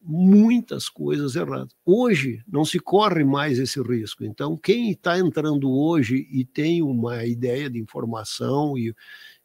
muitas 0.05 0.89
coisas 0.89 1.37
erradas. 1.37 1.75
Hoje 1.85 2.43
não 2.47 2.65
se 2.65 2.79
corre 2.79 3.25
mais 3.25 3.59
esse 3.59 3.81
risco. 3.81 4.25
Então, 4.25 4.57
quem 4.57 4.91
está 4.91 5.19
entrando 5.19 5.71
hoje 5.71 6.27
e 6.31 6.45
tem 6.45 6.83
uma 6.83 7.25
ideia 7.25 7.71
de 7.71 7.79
informação 7.79 8.77
e, 8.77 8.95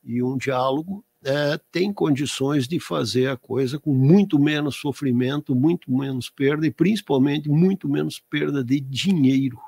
e 0.04 0.22
um 0.24 0.38
diálogo, 0.38 1.04
é, 1.24 1.60
tem 1.72 1.92
condições 1.92 2.68
de 2.68 2.80
fazer 2.80 3.30
a 3.30 3.38
coisa 3.38 3.80
com 3.80 3.94
muito 3.94 4.40
menos 4.40 4.76
sofrimento, 4.76 5.56
muito 5.56 5.92
menos 5.92 6.30
perda 6.30 6.66
e 6.66 6.72
principalmente 6.72 7.50
muito 7.50 7.90
menos 7.90 8.20
perda 8.20 8.64
de 8.64 8.80
dinheiro. 8.80 9.60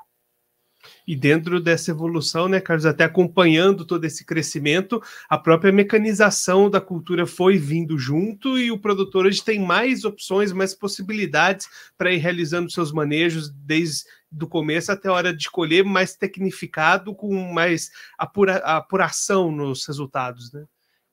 E 1.06 1.14
dentro 1.14 1.60
dessa 1.60 1.90
evolução, 1.90 2.48
né, 2.48 2.60
Carlos, 2.60 2.86
até 2.86 3.04
acompanhando 3.04 3.84
todo 3.84 4.04
esse 4.04 4.24
crescimento, 4.24 5.02
a 5.28 5.36
própria 5.36 5.72
mecanização 5.72 6.70
da 6.70 6.80
cultura 6.80 7.26
foi 7.26 7.58
vindo 7.58 7.98
junto 7.98 8.58
e 8.58 8.70
o 8.70 8.78
produtor 8.78 9.26
hoje 9.26 9.42
tem 9.42 9.60
mais 9.60 10.04
opções, 10.04 10.52
mais 10.52 10.74
possibilidades 10.74 11.68
para 11.96 12.12
ir 12.12 12.18
realizando 12.18 12.70
seus 12.70 12.92
manejos 12.92 13.50
desde 13.50 14.04
do 14.30 14.46
começo 14.46 14.92
até 14.92 15.08
a 15.08 15.12
hora 15.12 15.34
de 15.34 15.50
colher, 15.50 15.84
mais 15.84 16.14
tecnificado, 16.14 17.14
com 17.14 17.34
mais 17.52 17.90
apura, 18.16 18.58
apuração 18.58 19.50
nos 19.50 19.84
resultados, 19.86 20.52
né? 20.52 20.64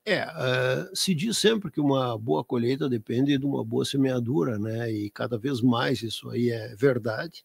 É, 0.06 0.24
uh, 0.24 0.96
se 0.96 1.14
diz 1.14 1.38
sempre 1.38 1.70
que 1.70 1.82
uma 1.82 2.18
boa 2.18 2.42
colheita 2.42 2.88
depende 2.88 3.38
de 3.38 3.46
uma 3.46 3.62
boa 3.62 3.84
semeadura, 3.84 4.58
né? 4.58 4.90
E 4.90 5.10
cada 5.10 5.38
vez 5.38 5.60
mais 5.60 6.02
isso 6.02 6.30
aí 6.30 6.50
é 6.50 6.74
verdade. 6.76 7.44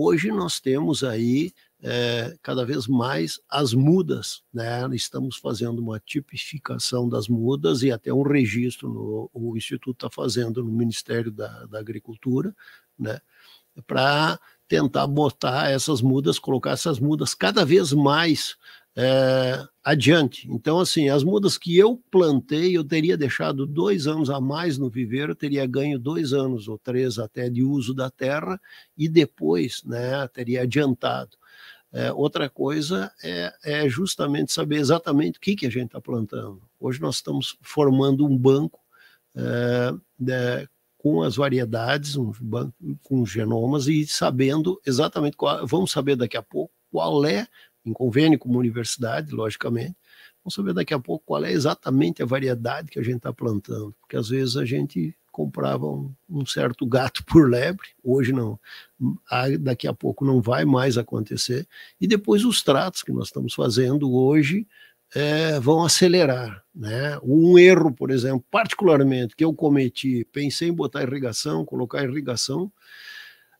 Hoje 0.00 0.30
nós 0.30 0.60
temos 0.60 1.02
aí 1.02 1.52
é, 1.82 2.38
cada 2.40 2.64
vez 2.64 2.86
mais 2.86 3.40
as 3.50 3.74
mudas, 3.74 4.44
né? 4.54 4.88
Estamos 4.94 5.38
fazendo 5.38 5.80
uma 5.80 5.98
tipificação 5.98 7.08
das 7.08 7.26
mudas 7.26 7.82
e 7.82 7.90
até 7.90 8.14
um 8.14 8.22
registro 8.22 8.88
no, 8.88 9.28
o 9.34 9.56
Instituto 9.56 10.06
está 10.06 10.08
fazendo 10.08 10.62
no 10.62 10.70
Ministério 10.70 11.32
da, 11.32 11.66
da 11.66 11.80
Agricultura, 11.80 12.54
né? 12.96 13.20
Para 13.88 14.38
tentar 14.68 15.04
botar 15.08 15.68
essas 15.68 16.00
mudas, 16.00 16.38
colocar 16.38 16.70
essas 16.70 17.00
mudas 17.00 17.34
cada 17.34 17.64
vez 17.64 17.92
mais 17.92 18.54
é, 19.00 19.64
adiante. 19.84 20.48
Então, 20.50 20.80
assim, 20.80 21.08
as 21.08 21.22
mudas 21.22 21.56
que 21.56 21.78
eu 21.78 22.02
plantei, 22.10 22.76
eu 22.76 22.82
teria 22.82 23.16
deixado 23.16 23.64
dois 23.64 24.08
anos 24.08 24.28
a 24.28 24.40
mais 24.40 24.76
no 24.76 24.90
viveiro, 24.90 25.36
teria 25.36 25.64
ganho 25.66 26.00
dois 26.00 26.32
anos 26.32 26.66
ou 26.66 26.76
três 26.76 27.16
até 27.16 27.48
de 27.48 27.62
uso 27.62 27.94
da 27.94 28.10
terra 28.10 28.60
e 28.96 29.08
depois, 29.08 29.84
né, 29.84 30.26
teria 30.26 30.62
adiantado. 30.62 31.36
É, 31.92 32.12
outra 32.12 32.50
coisa 32.50 33.12
é, 33.22 33.54
é, 33.62 33.88
justamente 33.88 34.52
saber 34.52 34.78
exatamente 34.78 35.38
o 35.38 35.40
que, 35.40 35.54
que 35.54 35.66
a 35.66 35.70
gente 35.70 35.86
está 35.86 36.00
plantando. 36.00 36.60
Hoje 36.80 37.00
nós 37.00 37.14
estamos 37.14 37.56
formando 37.62 38.26
um 38.26 38.36
banco 38.36 38.80
é, 39.36 39.94
de, 40.18 40.68
com 40.98 41.22
as 41.22 41.36
variedades, 41.36 42.16
um 42.16 42.32
banco 42.40 42.74
com 43.04 43.24
genomas 43.24 43.86
e 43.86 44.04
sabendo 44.08 44.80
exatamente 44.84 45.36
qual, 45.36 45.64
vamos 45.64 45.92
saber 45.92 46.16
daqui 46.16 46.36
a 46.36 46.42
pouco 46.42 46.72
qual 46.90 47.24
é 47.24 47.46
em 47.88 47.92
convênio 47.92 48.38
com 48.38 48.48
uma 48.48 48.58
universidade, 48.58 49.32
logicamente. 49.32 49.96
Vamos 50.44 50.54
saber 50.54 50.72
daqui 50.72 50.94
a 50.94 50.98
pouco 50.98 51.24
qual 51.26 51.44
é 51.44 51.52
exatamente 51.52 52.22
a 52.22 52.26
variedade 52.26 52.90
que 52.90 52.98
a 52.98 53.02
gente 53.02 53.18
está 53.18 53.32
plantando, 53.32 53.94
porque 54.00 54.16
às 54.16 54.28
vezes 54.28 54.56
a 54.56 54.64
gente 54.64 55.14
comprava 55.30 55.86
um, 55.86 56.12
um, 56.28 56.44
certo 56.44 56.84
gato 56.84 57.24
por 57.24 57.48
lebre, 57.48 57.86
hoje 58.02 58.32
não, 58.32 58.58
daqui 59.60 59.86
a 59.86 59.92
pouco 59.92 60.24
não 60.24 60.40
vai 60.40 60.64
mais 60.64 60.98
acontecer, 60.98 61.66
e 62.00 62.06
depois 62.06 62.44
os 62.44 62.62
tratos 62.62 63.02
que 63.02 63.12
nós 63.12 63.26
estamos 63.28 63.54
fazendo 63.54 64.12
hoje 64.12 64.66
é, 65.14 65.58
vão 65.60 65.84
acelerar. 65.84 66.62
Né? 66.74 67.18
Um 67.22 67.58
erro, 67.58 67.92
por 67.92 68.10
exemplo, 68.10 68.44
particularmente 68.50 69.36
que 69.36 69.44
eu 69.44 69.54
cometi, 69.54 70.26
pensei 70.32 70.68
em 70.68 70.74
botar 70.74 71.02
irrigação, 71.02 71.64
colocar 71.64 72.02
irrigação 72.04 72.70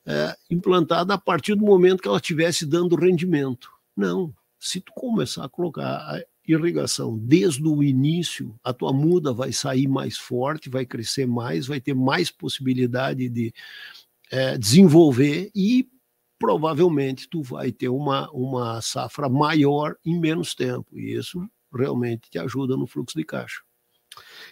é, 0.06 0.34
implantada 0.50 1.14
a 1.14 1.18
partir 1.18 1.54
do 1.54 1.64
momento 1.64 2.02
que 2.02 2.08
ela 2.08 2.16
estivesse 2.16 2.66
dando 2.66 2.96
rendimento. 2.96 3.70
Não. 3.98 4.32
Se 4.60 4.80
tu 4.80 4.92
começar 4.92 5.44
a 5.44 5.48
colocar 5.48 5.96
a 5.96 6.22
irrigação 6.46 7.18
desde 7.18 7.66
o 7.66 7.82
início, 7.82 8.54
a 8.62 8.72
tua 8.72 8.92
muda 8.92 9.32
vai 9.32 9.52
sair 9.52 9.88
mais 9.88 10.16
forte, 10.16 10.70
vai 10.70 10.86
crescer 10.86 11.26
mais, 11.26 11.66
vai 11.66 11.80
ter 11.80 11.94
mais 11.94 12.30
possibilidade 12.30 13.28
de 13.28 13.52
é, 14.30 14.56
desenvolver 14.56 15.50
e 15.52 15.88
provavelmente 16.38 17.28
tu 17.28 17.42
vai 17.42 17.72
ter 17.72 17.88
uma, 17.88 18.30
uma 18.30 18.80
safra 18.80 19.28
maior 19.28 19.96
em 20.04 20.16
menos 20.16 20.54
tempo. 20.54 20.96
E 20.96 21.14
isso 21.14 21.44
realmente 21.74 22.30
te 22.30 22.38
ajuda 22.38 22.76
no 22.76 22.86
fluxo 22.86 23.18
de 23.18 23.24
caixa. 23.24 23.62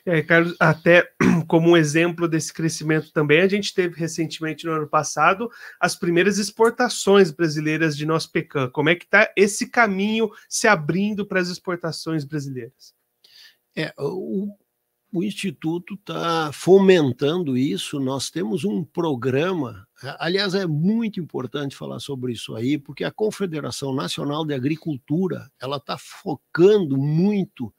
É, 0.09 0.23
Carlos, 0.23 0.55
até 0.61 1.11
como 1.49 1.71
um 1.71 1.77
exemplo 1.77 2.29
desse 2.29 2.53
crescimento 2.53 3.13
também, 3.13 3.41
a 3.41 3.49
gente 3.49 3.75
teve 3.75 3.99
recentemente 3.99 4.65
no 4.65 4.71
ano 4.71 4.87
passado 4.87 5.51
as 5.81 5.97
primeiras 5.97 6.39
exportações 6.39 7.33
brasileiras 7.33 7.97
de 7.97 8.07
nosso 8.07 8.31
pecan. 8.31 8.71
Como 8.71 8.89
é 8.89 8.95
que 8.95 9.05
está 9.05 9.29
esse 9.37 9.69
caminho 9.69 10.31
se 10.49 10.69
abrindo 10.69 11.27
para 11.27 11.41
as 11.41 11.49
exportações 11.49 12.25
brasileiras? 12.25 12.95
É, 13.77 13.93
o, 13.99 14.57
o 15.13 15.25
Instituto 15.25 15.95
está 15.95 16.53
fomentando 16.53 17.57
isso. 17.57 17.99
Nós 17.99 18.31
temos 18.31 18.65
um 18.65 18.85
programa, 18.85 19.89
aliás, 20.21 20.55
é 20.55 20.69
muito 20.69 21.19
importante 21.19 21.75
falar 21.75 21.99
sobre 21.99 22.33
isso 22.33 22.55
aí, 22.55 22.79
porque 22.79 23.03
a 23.03 23.11
Confederação 23.11 23.93
Nacional 23.93 24.47
de 24.47 24.55
Agricultura 24.55 25.51
ela 25.61 25.79
está 25.79 25.99
focando 25.99 26.97
muito 26.97 27.75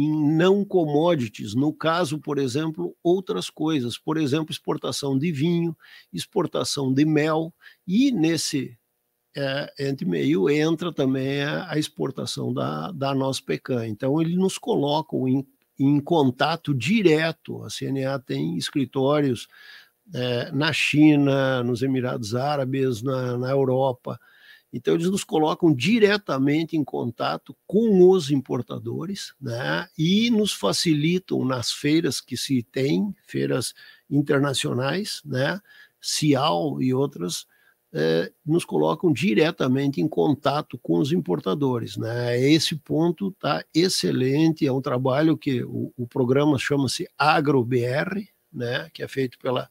em 0.00 0.34
não 0.34 0.64
commodities, 0.64 1.54
no 1.54 1.72
caso, 1.72 2.18
por 2.18 2.38
exemplo, 2.38 2.96
outras 3.02 3.50
coisas, 3.50 3.98
por 3.98 4.16
exemplo, 4.16 4.50
exportação 4.50 5.18
de 5.18 5.30
vinho, 5.30 5.76
exportação 6.10 6.92
de 6.92 7.04
mel, 7.04 7.52
e 7.86 8.10
nesse 8.10 8.78
é, 9.36 9.72
entre 9.78 10.06
meio 10.06 10.48
entra 10.48 10.92
também 10.92 11.42
a, 11.42 11.70
a 11.70 11.78
exportação 11.78 12.52
da, 12.52 12.90
da 12.92 13.14
nossa 13.14 13.42
pecan. 13.44 13.86
Então, 13.86 14.20
ele 14.20 14.36
nos 14.36 14.56
coloca 14.56 15.16
em, 15.28 15.46
em 15.78 16.00
contato 16.00 16.74
direto. 16.74 17.62
A 17.62 17.68
CNA 17.68 18.18
tem 18.20 18.56
escritórios 18.56 19.46
é, 20.14 20.50
na 20.50 20.72
China, 20.72 21.62
nos 21.62 21.82
Emirados 21.82 22.34
Árabes, 22.34 23.02
na, 23.02 23.36
na 23.36 23.50
Europa, 23.50 24.18
então, 24.72 24.94
eles 24.94 25.10
nos 25.10 25.24
colocam 25.24 25.74
diretamente 25.74 26.76
em 26.76 26.84
contato 26.84 27.56
com 27.66 28.08
os 28.08 28.30
importadores 28.30 29.34
né, 29.40 29.88
e 29.98 30.30
nos 30.30 30.52
facilitam 30.52 31.44
nas 31.44 31.72
feiras 31.72 32.20
que 32.20 32.36
se 32.36 32.62
tem, 32.62 33.14
feiras 33.26 33.74
internacionais, 34.08 35.20
né, 35.24 35.60
CIAL 36.00 36.80
e 36.80 36.94
outras, 36.94 37.46
eh, 37.92 38.30
nos 38.46 38.64
colocam 38.64 39.12
diretamente 39.12 40.00
em 40.00 40.06
contato 40.06 40.78
com 40.78 41.00
os 41.00 41.10
importadores. 41.10 41.96
Né? 41.96 42.40
Esse 42.40 42.76
ponto 42.76 43.28
está 43.28 43.64
excelente, 43.74 44.64
é 44.64 44.72
um 44.72 44.80
trabalho 44.80 45.36
que 45.36 45.64
o, 45.64 45.92
o 45.96 46.06
programa 46.06 46.56
chama-se 46.58 47.08
AgroBR, 47.18 48.28
né, 48.52 48.88
que 48.94 49.02
é 49.02 49.08
feito 49.08 49.36
pela 49.40 49.68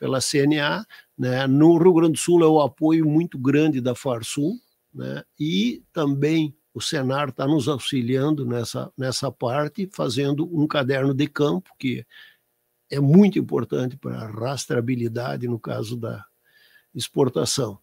pela 0.00 0.18
CNA. 0.18 0.86
Né? 1.20 1.46
No 1.46 1.76
Rio 1.76 1.92
Grande 1.92 2.12
do 2.12 2.18
Sul 2.18 2.42
é 2.42 2.46
o 2.46 2.62
apoio 2.62 3.04
muito 3.06 3.38
grande 3.38 3.78
da 3.78 3.94
Farsul, 3.94 4.58
né? 4.90 5.22
e 5.38 5.82
também 5.92 6.56
o 6.72 6.80
Senar 6.80 7.28
está 7.28 7.46
nos 7.46 7.68
auxiliando 7.68 8.46
nessa, 8.46 8.90
nessa 8.96 9.30
parte, 9.30 9.86
fazendo 9.92 10.48
um 10.50 10.66
caderno 10.66 11.12
de 11.12 11.26
campo, 11.26 11.68
que 11.78 12.06
é 12.90 12.98
muito 12.98 13.38
importante 13.38 13.98
para 13.98 14.16
a 14.18 14.30
rastreabilidade 14.30 15.46
no 15.46 15.58
caso 15.58 15.94
da 15.94 16.24
exportação. 16.94 17.78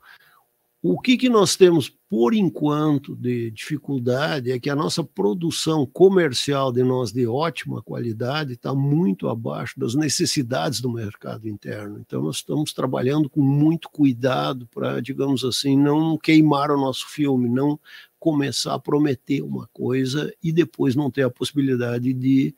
O 0.79 1.01
que, 1.01 1.17
que 1.17 1.27
nós 1.27 1.55
temos, 1.55 1.89
por 2.07 2.35
enquanto, 2.35 3.15
de 3.15 3.49
dificuldade 3.49 4.51
é 4.51 4.59
que 4.59 4.69
a 4.69 4.75
nossa 4.75 5.03
produção 5.03 5.87
comercial 5.87 6.71
de 6.71 6.83
nós 6.83 7.11
de 7.11 7.25
ótima 7.25 7.81
qualidade 7.81 8.53
está 8.53 8.75
muito 8.75 9.27
abaixo 9.27 9.79
das 9.79 9.95
necessidades 9.95 10.79
do 10.79 10.91
mercado 10.91 11.47
interno. 11.47 11.99
Então, 11.99 12.21
nós 12.21 12.37
estamos 12.37 12.73
trabalhando 12.73 13.27
com 13.27 13.41
muito 13.41 13.89
cuidado 13.89 14.67
para, 14.67 15.01
digamos 15.01 15.43
assim, 15.43 15.75
não 15.75 16.15
queimar 16.15 16.69
o 16.69 16.79
nosso 16.79 17.09
filme, 17.09 17.49
não 17.49 17.79
começar 18.19 18.75
a 18.75 18.79
prometer 18.79 19.41
uma 19.41 19.67
coisa 19.73 20.31
e 20.43 20.51
depois 20.51 20.95
não 20.95 21.09
ter 21.09 21.23
a 21.23 21.29
possibilidade 21.29 22.13
de 22.13 22.55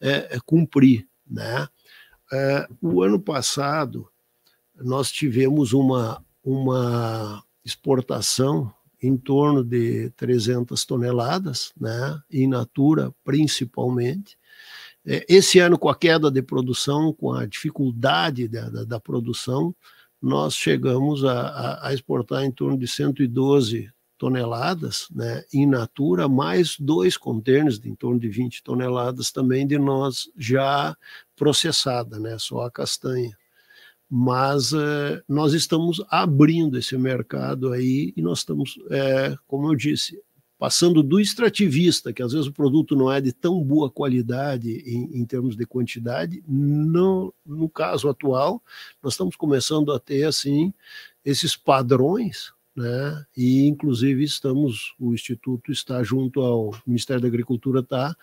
é, 0.00 0.36
é 0.36 0.38
cumprir. 0.44 1.06
Né? 1.30 1.68
É, 2.32 2.66
o 2.80 3.02
ano 3.02 3.20
passado, 3.20 4.08
nós 4.74 5.12
tivemos 5.12 5.74
uma. 5.74 6.24
uma 6.42 7.46
exportação 7.68 8.72
em 9.00 9.16
torno 9.16 9.62
de 9.62 10.10
300 10.16 10.84
toneladas, 10.84 11.72
né, 11.78 12.20
in 12.30 12.48
natura 12.48 13.14
principalmente. 13.22 14.36
É, 15.06 15.24
esse 15.28 15.58
ano, 15.60 15.78
com 15.78 15.88
a 15.88 15.94
queda 15.94 16.30
de 16.30 16.42
produção, 16.42 17.12
com 17.12 17.32
a 17.32 17.46
dificuldade 17.46 18.48
da, 18.48 18.68
da, 18.68 18.84
da 18.84 19.00
produção, 19.00 19.74
nós 20.20 20.54
chegamos 20.54 21.24
a, 21.24 21.40
a, 21.40 21.88
a, 21.88 21.94
exportar 21.94 22.42
em 22.42 22.50
torno 22.50 22.76
de 22.76 22.88
112 22.88 23.88
toneladas 24.18 25.06
né, 25.14 25.44
in 25.54 25.66
natura, 25.66 26.28
mais 26.28 26.76
dois 26.76 27.16
contêineres 27.16 27.78
de 27.78 27.88
em 27.88 27.94
torno 27.94 28.18
de 28.18 28.28
20 28.28 28.64
toneladas 28.64 29.30
também 29.30 29.64
de 29.64 29.78
nós 29.78 30.28
já 30.36 30.96
processada, 31.36 32.18
né, 32.18 32.36
só 32.36 32.62
a 32.62 32.70
castanha 32.70 33.37
mas 34.10 34.72
uh, 34.72 35.22
nós 35.28 35.52
estamos 35.52 36.02
abrindo 36.08 36.78
esse 36.78 36.96
mercado 36.96 37.72
aí 37.72 38.12
e 38.16 38.22
nós 38.22 38.38
estamos, 38.38 38.78
é, 38.90 39.36
como 39.46 39.70
eu 39.70 39.76
disse, 39.76 40.20
passando 40.58 41.02
do 41.02 41.20
extrativista, 41.20 42.12
que 42.12 42.22
às 42.22 42.32
vezes 42.32 42.46
o 42.46 42.52
produto 42.52 42.96
não 42.96 43.12
é 43.12 43.20
de 43.20 43.32
tão 43.32 43.62
boa 43.62 43.90
qualidade 43.90 44.82
em, 44.86 45.20
em 45.20 45.24
termos 45.24 45.56
de 45.56 45.64
quantidade, 45.64 46.42
no, 46.48 47.32
no 47.46 47.68
caso 47.68 48.08
atual, 48.08 48.62
nós 49.02 49.12
estamos 49.12 49.36
começando 49.36 49.92
a 49.92 50.00
ter 50.00 50.24
assim 50.24 50.72
esses 51.24 51.54
padrões 51.54 52.52
né? 52.78 53.26
E 53.36 53.66
inclusive 53.66 54.22
estamos, 54.22 54.94
o 55.00 55.12
instituto 55.12 55.72
está 55.72 56.02
junto 56.04 56.40
ao 56.40 56.70
Ministério 56.86 57.20
da 57.20 57.28
Agricultura 57.28 57.80
está 57.80 58.16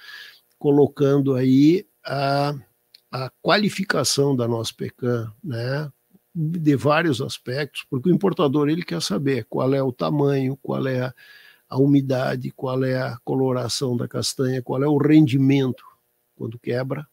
colocando 0.58 1.36
aí 1.36 1.86
a 2.06 2.56
a 3.16 3.32
qualificação 3.42 4.36
da 4.36 4.48
nossa 4.48 4.74
pecan, 4.76 5.32
né, 5.42 5.90
de 6.34 6.76
vários 6.76 7.22
aspectos, 7.22 7.86
porque 7.90 8.10
o 8.10 8.14
importador 8.14 8.68
ele 8.68 8.84
quer 8.84 9.02
saber 9.02 9.46
qual 9.50 9.74
é 9.74 9.82
o 9.82 9.92
tamanho, 9.94 10.58
qual 10.62 10.86
é 10.86 11.02
a, 11.02 11.14
a 11.70 11.78
umidade, 11.78 12.52
qual 12.52 12.84
é 12.84 13.02
a 13.02 13.18
coloração 13.24 13.96
da 13.96 14.06
castanha, 14.06 14.62
qual 14.62 14.84
é 14.84 14.88
o 14.88 14.98
rendimento 14.98 15.84
quando 16.36 16.60
quebra. 16.60 17.08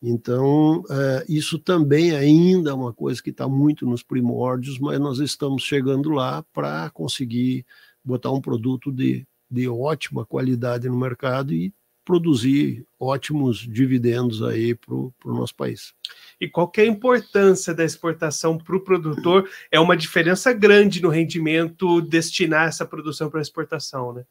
Então, 0.00 0.80
uh, 0.82 1.24
isso 1.28 1.58
também 1.58 2.12
ainda 2.12 2.70
é 2.70 2.74
uma 2.74 2.94
coisa 2.94 3.22
que 3.22 3.30
está 3.30 3.46
muito 3.46 3.84
nos 3.84 4.02
primórdios, 4.02 4.78
mas 4.78 4.98
nós 4.98 5.18
estamos 5.18 5.62
chegando 5.62 6.08
lá 6.08 6.42
para 6.54 6.88
conseguir 6.90 7.66
botar 8.02 8.30
um 8.30 8.40
produto 8.40 8.90
de, 8.90 9.26
de 9.50 9.68
ótima 9.68 10.24
qualidade 10.24 10.88
no 10.88 10.96
mercado 10.96 11.52
e 11.52 11.74
produzir 12.08 12.86
ótimos 12.98 13.58
dividendos 13.58 14.42
aí 14.42 14.74
para 14.74 14.94
o 14.94 15.12
nosso 15.26 15.54
país. 15.54 15.92
E 16.40 16.48
qual 16.48 16.72
é 16.78 16.80
a 16.80 16.86
importância 16.86 17.74
da 17.74 17.84
exportação 17.84 18.56
para 18.56 18.74
o 18.74 18.80
produtor? 18.80 19.46
É 19.70 19.78
uma 19.78 19.94
diferença 19.94 20.50
grande 20.54 21.02
no 21.02 21.10
rendimento 21.10 22.00
destinar 22.00 22.66
essa 22.66 22.86
produção 22.86 23.28
para 23.28 23.42
exportação, 23.42 24.14
né? 24.14 24.24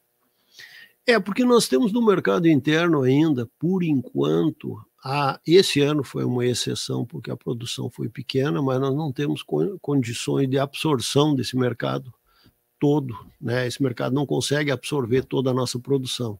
É, 1.05 1.19
porque 1.19 1.45
nós 1.45 1.67
temos 1.67 1.93
no 1.93 2.03
mercado 2.03 2.47
interno 2.47 3.03
ainda, 3.03 3.47
por 3.59 3.83
enquanto, 3.83 4.83
a, 5.05 5.39
esse 5.45 5.79
ano 5.79 6.03
foi 6.03 6.25
uma 6.25 6.47
exceção, 6.47 7.05
porque 7.05 7.29
a 7.29 7.37
produção 7.37 7.91
foi 7.91 8.09
pequena, 8.09 8.59
mas 8.59 8.79
nós 8.79 8.95
não 8.95 9.13
temos 9.13 9.45
condições 9.79 10.49
de 10.49 10.57
absorção 10.57 11.35
desse 11.35 11.55
mercado 11.55 12.11
todo. 12.79 13.15
Né? 13.39 13.67
Esse 13.67 13.83
mercado 13.83 14.15
não 14.15 14.25
consegue 14.25 14.71
absorver 14.71 15.25
toda 15.25 15.51
a 15.51 15.53
nossa 15.53 15.79
produção. 15.79 16.39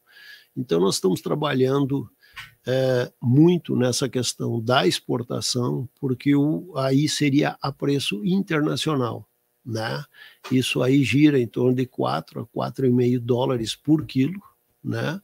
Então, 0.58 0.80
nós 0.80 0.96
estamos 0.96 1.22
trabalhando 1.22 2.10
é, 2.66 3.12
muito 3.22 3.76
nessa 3.76 4.10
questão 4.10 4.60
da 4.60 4.88
exportação, 4.88 5.88
porque 6.00 6.36
o, 6.36 6.74
aí 6.76 7.08
seria 7.08 7.56
a 7.62 7.72
preço 7.72 8.26
internacional. 8.26 9.26
Né? 9.64 10.04
Isso 10.52 10.82
aí 10.82 11.04
gira 11.04 11.40
em 11.40 11.48
torno 11.48 11.76
de 11.76 11.86
4 11.86 12.42
a 12.42 12.46
4,5 12.46 13.20
dólares 13.20 13.76
por 13.76 14.06
quilo, 14.06 14.42
né? 14.84 15.22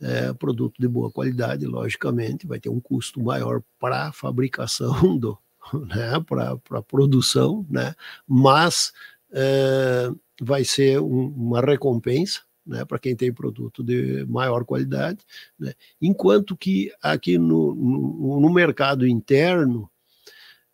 É, 0.00 0.32
produto 0.32 0.74
de 0.80 0.88
boa 0.88 1.10
qualidade, 1.10 1.66
logicamente, 1.66 2.46
vai 2.46 2.58
ter 2.58 2.70
um 2.70 2.80
custo 2.80 3.22
maior 3.22 3.62
para 3.78 4.08
a 4.08 4.12
fabricação, 4.12 4.92
do, 5.18 5.38
né? 5.86 6.18
para 6.26 6.58
a 6.70 6.82
produção, 6.82 7.64
né? 7.70 7.94
mas 8.26 8.92
é, 9.30 10.10
vai 10.40 10.64
ser 10.64 11.00
um, 11.00 11.28
uma 11.28 11.60
recompensa 11.60 12.40
né, 12.66 12.84
para 12.84 12.98
quem 12.98 13.14
tem 13.16 13.32
produto 13.32 13.82
de 13.82 14.24
maior 14.26 14.64
qualidade, 14.64 15.18
né, 15.58 15.72
enquanto 16.00 16.56
que 16.56 16.92
aqui 17.02 17.38
no, 17.38 17.74
no, 17.74 18.40
no 18.40 18.52
mercado 18.52 19.06
interno, 19.06 19.90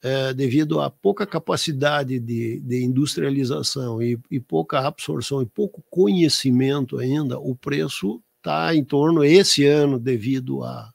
é, 0.00 0.32
devido 0.32 0.80
à 0.80 0.88
pouca 0.90 1.26
capacidade 1.26 2.20
de, 2.20 2.60
de 2.60 2.84
industrialização 2.84 4.00
e, 4.00 4.18
e, 4.30 4.38
pouca 4.38 4.86
absorção 4.86 5.42
e 5.42 5.46
pouco 5.46 5.82
conhecimento 5.90 6.98
ainda, 6.98 7.38
o 7.38 7.56
preço 7.56 8.22
está 8.36 8.74
em 8.74 8.84
torno, 8.84 9.24
esse 9.24 9.66
ano, 9.66 9.98
devido 9.98 10.62
à 10.62 10.92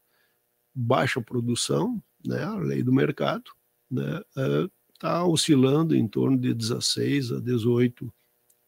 baixa 0.74 1.22
produção, 1.22 2.02
né, 2.26 2.44
a 2.44 2.56
lei 2.56 2.82
do 2.82 2.94
mercado, 2.94 3.44
está 3.92 4.64
né, 4.64 4.70
é, 5.04 5.22
oscilando 5.24 5.96
em 5.96 6.08
torno 6.08 6.38
de 6.38 6.54
16 6.54 7.34
a 7.34 7.40
18 7.40 8.12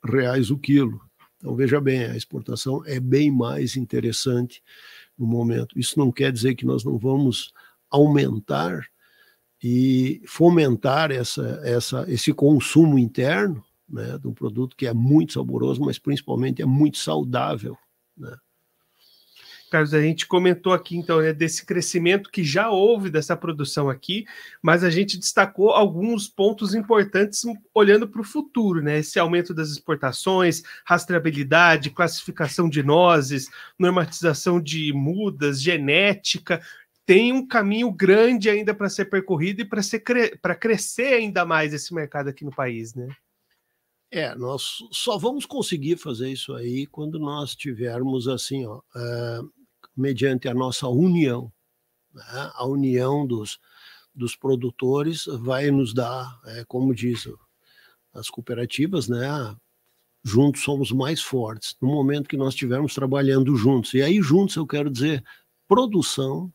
reais 0.04 0.52
o 0.52 0.58
quilo. 0.58 1.02
Então, 1.38 1.56
veja 1.56 1.80
bem, 1.82 2.06
a 2.06 2.16
exportação 2.16 2.84
é 2.86 3.00
bem 3.00 3.32
mais 3.32 3.76
interessante 3.76 4.64
no 5.18 5.26
momento. 5.26 5.78
Isso 5.78 5.98
não 6.00 6.12
quer 6.12 6.32
dizer 6.32 6.56
que 6.56 6.66
nós 6.66 6.84
não 6.84 6.98
vamos 6.98 7.54
aumentar 7.90 8.88
e 9.64 10.22
fomentar 10.26 11.12
essa, 11.12 11.62
essa, 11.64 12.06
esse 12.08 12.34
consumo 12.34 13.00
interno 13.00 13.64
né, 13.88 14.18
de 14.18 14.28
um 14.28 14.34
produto 14.34 14.76
que 14.76 14.88
é 14.88 14.94
muito 14.94 15.34
saboroso, 15.34 15.82
mas 15.82 15.98
principalmente 15.98 16.62
é 16.62 16.66
muito 16.66 16.98
saudável. 16.98 17.78
Né? 18.18 18.36
Carlos, 19.76 19.94
a 19.94 20.02
gente 20.02 20.26
comentou 20.26 20.72
aqui 20.72 20.96
então 20.96 21.20
né, 21.20 21.34
desse 21.34 21.66
crescimento 21.66 22.32
que 22.32 22.46
já 22.46 22.70
houve 22.70 23.10
dessa 23.10 23.36
produção 23.36 23.90
aqui, 23.90 24.26
mas 24.62 24.86
a 24.86 24.90
gente 24.90 25.18
destacou 25.18 25.72
alguns 25.72 26.30
pontos 26.30 26.74
importantes 26.74 27.44
olhando 27.74 28.08
para 28.08 28.22
o 28.22 28.24
futuro, 28.24 28.82
né? 28.82 29.00
Esse 29.00 29.20
aumento 29.20 29.54
das 29.54 29.72
exportações, 29.72 30.64
rastreabilidade, 30.86 31.90
classificação 31.90 32.70
de 32.70 32.82
nozes, 32.82 33.50
normatização 33.78 34.62
de 34.62 34.94
mudas, 34.94 35.62
genética. 35.62 36.62
Tem 37.06 37.34
um 37.34 37.46
caminho 37.46 37.92
grande 37.92 38.50
ainda 38.50 38.74
para 38.74 38.88
ser 38.88 39.06
percorrido 39.10 39.60
e 39.60 39.66
para 39.66 39.82
cre 40.02 40.40
crescer 40.58 41.16
ainda 41.16 41.44
mais 41.44 41.74
esse 41.74 41.94
mercado 41.94 42.30
aqui 42.30 42.46
no 42.46 42.56
país, 42.56 42.96
né? 42.96 43.10
É, 44.12 44.34
nós 44.36 44.78
só 44.92 45.18
vamos 45.18 45.46
conseguir 45.46 45.98
fazer 45.98 46.30
isso 46.30 46.54
aí 46.54 46.86
quando 46.86 47.20
nós 47.20 47.54
tivermos 47.54 48.30
assim, 48.30 48.66
ó, 48.66 48.78
uh, 48.78 49.52
mediante 49.96 50.48
a 50.48 50.54
nossa 50.54 50.88
união, 50.88 51.52
né? 52.14 52.52
a 52.54 52.66
união 52.66 53.26
dos, 53.26 53.60
dos 54.14 54.36
produtores 54.36 55.26
vai 55.26 55.72
nos 55.72 55.94
dar, 55.94 56.40
é, 56.46 56.64
como 56.66 56.94
diz 56.94 57.28
as 58.14 58.30
cooperativas, 58.30 59.08
né? 59.08 59.28
Juntos 60.24 60.64
somos 60.64 60.92
mais 60.92 61.22
fortes. 61.22 61.76
No 61.82 61.90
momento 61.90 62.28
que 62.28 62.38
nós 62.38 62.54
estivermos 62.54 62.96
trabalhando 62.96 63.56
juntos, 63.56 63.94
e 63.94 64.02
aí 64.02 64.22
juntos 64.22 64.56
eu 64.56 64.66
quero 64.66 64.90
dizer 64.90 65.24
produção, 65.68 66.52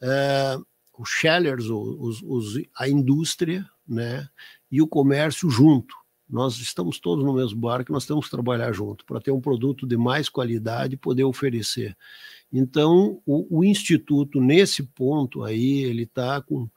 é, 0.00 0.56
os 0.98 1.08
shellers, 1.08 1.64
os, 1.66 2.22
os, 2.22 2.62
a 2.76 2.88
indústria, 2.88 3.68
né? 3.88 4.28
E 4.70 4.80
o 4.80 4.86
comércio 4.86 5.50
junto 5.50 5.94
nós 6.30 6.58
estamos 6.58 7.00
todos 7.00 7.24
no 7.24 7.34
mesmo 7.34 7.60
barco, 7.60 7.92
nós 7.92 8.06
temos 8.06 8.26
que 8.26 8.30
trabalhar 8.30 8.72
junto 8.72 9.04
para 9.04 9.20
ter 9.20 9.32
um 9.32 9.40
produto 9.40 9.86
de 9.86 9.96
mais 9.96 10.28
qualidade 10.28 10.94
e 10.94 10.98
poder 10.98 11.24
oferecer. 11.24 11.96
Então, 12.52 13.22
o, 13.24 13.58
o 13.58 13.64
Instituto, 13.64 14.40
nesse 14.40 14.82
ponto 14.82 15.44
aí, 15.44 15.82
ele 15.84 16.02
está 16.02 16.40
com 16.40 16.68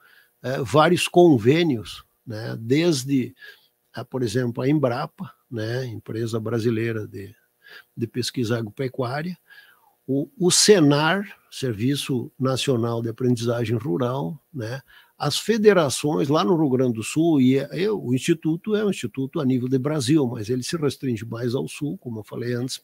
é, 0.42 0.60
vários 0.62 1.08
convênios, 1.08 2.04
né, 2.26 2.56
desde, 2.60 3.34
a, 3.94 4.06
por 4.06 4.22
exemplo, 4.22 4.62
a 4.62 4.70
Embrapa, 4.70 5.34
né, 5.50 5.86
empresa 5.86 6.40
brasileira 6.40 7.08
de, 7.08 7.34
de 7.96 8.08
pesquisa 8.08 8.58
agropecuária, 8.58 9.38
o, 10.06 10.30
o 10.38 10.52
Senar, 10.52 11.26
Serviço 11.50 12.32
Nacional 12.40 13.02
de 13.02 13.10
Aprendizagem 13.10 13.78
Rural, 13.78 14.40
né, 14.54 14.82
as 15.18 15.40
federações 15.40 16.28
lá 16.28 16.44
no 16.44 16.56
Rio 16.56 16.70
Grande 16.70 16.94
do 16.94 17.04
Sul, 17.04 17.40
e 17.40 17.58
é, 17.58 17.84
é, 17.84 17.90
o 17.90 18.14
Instituto 18.14 18.76
é 18.76 18.84
um 18.84 18.90
instituto 18.90 19.40
a 19.40 19.46
nível 19.46 19.70
de 19.70 19.80
Brasil, 19.80 20.28
mas 20.28 20.50
ele 20.50 20.64
se 20.64 20.76
restringe 20.76 21.26
mais 21.26 21.56
ao 21.56 21.68
Sul, 21.68 21.98
como 21.98 22.20
eu 22.20 22.24
falei 22.24 22.54
antes, 22.54 22.84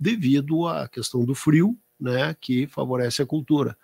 devido 0.00 0.66
à 0.66 0.88
questão 0.88 1.24
do 1.24 1.34
frio, 1.34 1.78
né, 1.98 2.34
que 2.40 2.66
favorece 2.66 3.22
a 3.22 3.26
cultura. 3.26 3.76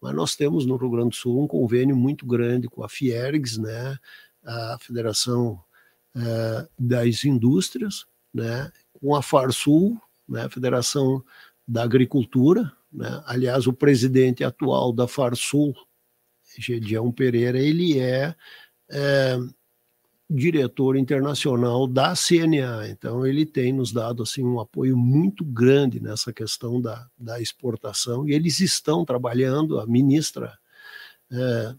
Mas 0.00 0.14
nós 0.14 0.34
temos 0.34 0.64
no 0.64 0.76
Rio 0.76 0.90
Grande 0.90 1.10
do 1.10 1.16
Sul 1.16 1.42
um 1.42 1.46
convênio 1.46 1.96
muito 1.96 2.24
grande 2.26 2.68
com 2.68 2.82
a 2.82 2.88
Fiergs, 2.88 3.58
né, 3.58 3.98
a 4.44 4.78
Federação 4.80 5.62
é, 6.16 6.68
das 6.78 7.24
Indústrias, 7.24 8.06
né, 8.32 8.70
com 8.92 9.14
a 9.14 9.22
Farsul, 9.22 10.00
né, 10.28 10.44
a 10.44 10.50
Federação 10.50 11.22
da 11.66 11.82
Agricultura. 11.82 12.72
Né? 12.92 13.22
Aliás, 13.26 13.66
o 13.66 13.72
presidente 13.72 14.42
atual 14.42 14.92
da 14.92 15.06
Farsul, 15.06 15.74
Gedião 16.58 17.12
Pereira, 17.12 17.58
ele 17.58 17.98
é, 17.98 18.34
é 18.90 19.38
diretor 20.30 20.96
internacional 20.96 21.88
da 21.88 22.14
CNA. 22.14 22.88
Então, 22.88 23.26
ele 23.26 23.44
tem 23.44 23.72
nos 23.72 23.90
dado 23.90 24.22
assim, 24.22 24.44
um 24.44 24.60
apoio 24.60 24.96
muito 24.96 25.44
grande 25.44 26.00
nessa 26.00 26.32
questão 26.32 26.80
da, 26.80 27.04
da 27.18 27.40
exportação, 27.40 28.28
e 28.28 28.32
eles 28.32 28.60
estão 28.60 29.04
trabalhando, 29.04 29.80
a 29.80 29.86
ministra 29.86 30.56
é, 31.32 31.74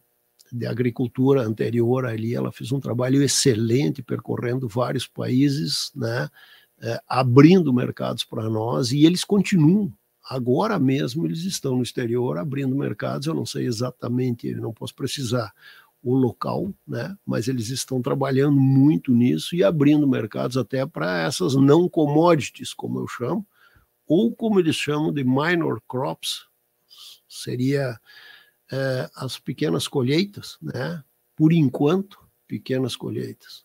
de 0.52 0.66
Agricultura 0.66 1.44
anterior 1.44 2.06
ali, 2.06 2.36
ela 2.36 2.52
fez 2.52 2.74
um 2.74 2.80
trabalho 2.82 3.24
excelente 3.24 4.04
percorrendo 4.04 4.68
vários 4.68 5.08
países, 5.08 5.90
né, 5.96 6.28
é, 6.82 7.00
abrindo 7.08 7.74
mercados 7.74 8.26
para 8.26 8.50
nós, 8.50 8.92
e 8.92 9.06
eles 9.06 9.24
continuam. 9.24 9.94
Agora 10.30 10.78
mesmo 10.78 11.26
eles 11.26 11.46
estão 11.46 11.78
no 11.78 11.84
exterior 11.84 12.38
abrindo 12.38 12.76
mercados, 12.76 13.28
eu 13.28 13.34
não 13.34 13.46
sei 13.46 13.66
exatamente, 13.66 14.54
não 14.56 14.74
posso 14.74 14.94
precisar 14.94 15.54
o 16.04 16.16
local, 16.16 16.74
né? 16.88 17.16
mas 17.26 17.48
eles 17.48 17.70
estão 17.70 18.02
trabalhando 18.02 18.60
muito 18.60 19.14
nisso 19.14 19.56
e 19.56 19.64
abrindo 19.64 20.08
mercados 20.08 20.58
até 20.58 20.86
para 20.86 21.24
essas 21.24 21.56
não 21.56 21.88
commodities, 21.88 22.74
como 22.74 23.00
eu 23.00 23.08
chamo, 23.08 23.46
ou 24.08 24.36
como 24.36 24.60
eles 24.60 24.76
chamam 24.76 25.14
de 25.14 25.24
minor 25.24 25.82
crops, 25.88 26.48
seria 27.28 28.00
é, 28.72 29.10
as 29.16 29.38
pequenas 29.38 29.88
colheitas, 29.88 30.58
né? 30.62 31.04
por 31.36 31.54
enquanto, 31.54 32.20
pequenas 32.48 32.96
colheitas. 32.96 33.64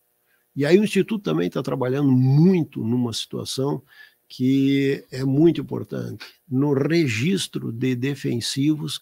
E 0.54 0.64
aí 0.64 0.78
o 0.78 0.84
Instituto 0.84 1.22
também 1.22 1.48
está 1.48 1.62
trabalhando 1.62 2.10
muito 2.10 2.82
numa 2.84 3.12
situação 3.12 3.82
que 4.28 5.04
é 5.10 5.24
muito 5.24 5.60
importante, 5.60 6.24
no 6.48 6.72
registro 6.72 7.72
de 7.72 7.94
defensivos 7.94 9.00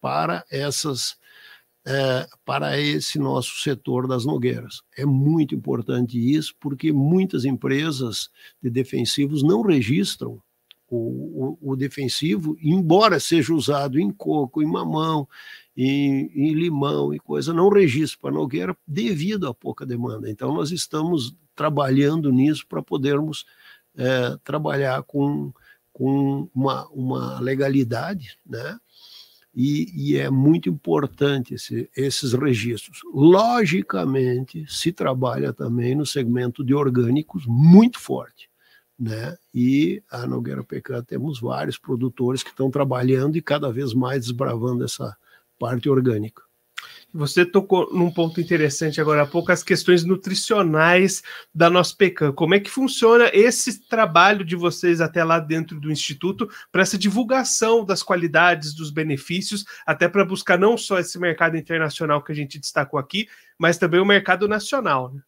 para 0.00 0.44
essas 0.50 1.16
é, 1.86 2.26
para 2.44 2.80
esse 2.80 3.18
nosso 3.18 3.60
setor 3.60 4.08
das 4.08 4.24
nogueiras. 4.24 4.82
É 4.96 5.04
muito 5.04 5.54
importante 5.54 6.18
isso, 6.18 6.54
porque 6.58 6.92
muitas 6.92 7.44
empresas 7.44 8.30
de 8.62 8.70
defensivos 8.70 9.42
não 9.42 9.62
registram 9.62 10.40
o, 10.88 11.56
o, 11.60 11.72
o 11.72 11.76
defensivo, 11.76 12.56
embora 12.62 13.18
seja 13.18 13.52
usado 13.52 13.98
em 13.98 14.10
coco, 14.10 14.62
em 14.62 14.66
mamão, 14.66 15.28
em, 15.76 16.30
em 16.34 16.54
limão 16.54 17.12
e 17.12 17.18
coisa, 17.18 17.52
não 17.52 17.68
registra 17.68 18.18
para 18.20 18.34
nogueira 18.34 18.76
devido 18.86 19.48
à 19.48 19.54
pouca 19.54 19.84
demanda. 19.84 20.30
Então, 20.30 20.54
nós 20.54 20.70
estamos 20.70 21.34
trabalhando 21.54 22.30
nisso 22.32 22.66
para 22.66 22.82
podermos 22.82 23.44
é, 23.96 24.36
trabalhar 24.42 25.02
com, 25.02 25.52
com 25.92 26.48
uma, 26.54 26.86
uma 26.88 27.40
legalidade, 27.40 28.38
né? 28.46 28.78
E, 29.54 29.90
e, 29.94 30.16
é 30.16 30.28
muito 30.28 30.68
importante 30.68 31.54
esse, 31.54 31.88
esses 31.96 32.32
registros. 32.32 33.00
Logicamente, 33.12 34.64
se 34.68 34.90
trabalha 34.90 35.52
também 35.52 35.94
no 35.94 36.04
segmento 36.04 36.64
de 36.64 36.74
orgânicos 36.74 37.44
muito 37.46 38.00
forte. 38.00 38.50
Né? 38.98 39.36
E 39.52 40.02
a 40.10 40.26
Nogueira 40.26 40.64
Pecan 40.64 41.02
temos 41.02 41.40
vários 41.40 41.78
produtores 41.78 42.42
que 42.42 42.50
estão 42.50 42.70
trabalhando 42.70 43.36
e 43.36 43.42
cada 43.42 43.70
vez 43.70 43.92
mais 43.94 44.20
desbravando 44.22 44.84
essa 44.84 45.16
parte 45.58 45.88
orgânica. 45.88 46.42
Você 47.14 47.46
tocou 47.46 47.94
num 47.94 48.10
ponto 48.10 48.40
interessante 48.40 49.00
agora 49.00 49.22
há 49.22 49.26
pouco, 49.26 49.52
as 49.52 49.62
questões 49.62 50.02
nutricionais 50.02 51.22
da 51.54 51.70
nossa 51.70 51.94
pecan. 51.96 52.32
Como 52.32 52.56
é 52.56 52.60
que 52.60 52.68
funciona 52.68 53.30
esse 53.32 53.86
trabalho 53.88 54.44
de 54.44 54.56
vocês 54.56 55.00
até 55.00 55.22
lá 55.22 55.38
dentro 55.38 55.78
do 55.78 55.92
Instituto 55.92 56.48
para 56.72 56.82
essa 56.82 56.98
divulgação 56.98 57.84
das 57.84 58.02
qualidades, 58.02 58.74
dos 58.74 58.90
benefícios, 58.90 59.64
até 59.86 60.08
para 60.08 60.24
buscar 60.24 60.58
não 60.58 60.76
só 60.76 60.98
esse 60.98 61.16
mercado 61.16 61.56
internacional 61.56 62.20
que 62.20 62.32
a 62.32 62.34
gente 62.34 62.58
destacou 62.58 62.98
aqui, 62.98 63.28
mas 63.56 63.78
também 63.78 64.00
o 64.00 64.04
mercado 64.04 64.48
nacional? 64.48 65.14
Né? 65.14 65.22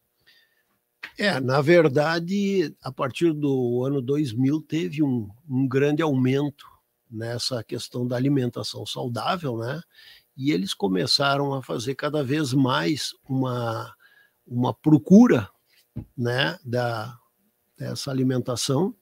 É, 1.17 1.39
na 1.39 1.61
verdade, 1.61 2.75
a 2.83 2.91
partir 2.91 3.31
do 3.31 3.85
ano 3.85 4.01
2000 4.01 4.61
teve 4.63 5.01
um, 5.01 5.29
um 5.49 5.65
grande 5.65 6.01
aumento 6.01 6.65
nessa 7.09 7.63
questão 7.63 8.05
da 8.05 8.17
alimentação 8.17 8.85
saudável, 8.85 9.57
né? 9.57 9.81
E 10.37 10.51
eles 10.51 10.73
começaram 10.73 11.53
a 11.53 11.63
fazer 11.63 11.95
cada 11.95 12.23
vez 12.23 12.53
mais 12.53 13.13
uma, 13.27 13.91
uma 14.45 14.73
procura 14.73 15.49
né, 16.15 16.59
da, 16.63 17.17
dessa 17.77 18.11
alimentação, 18.11 18.95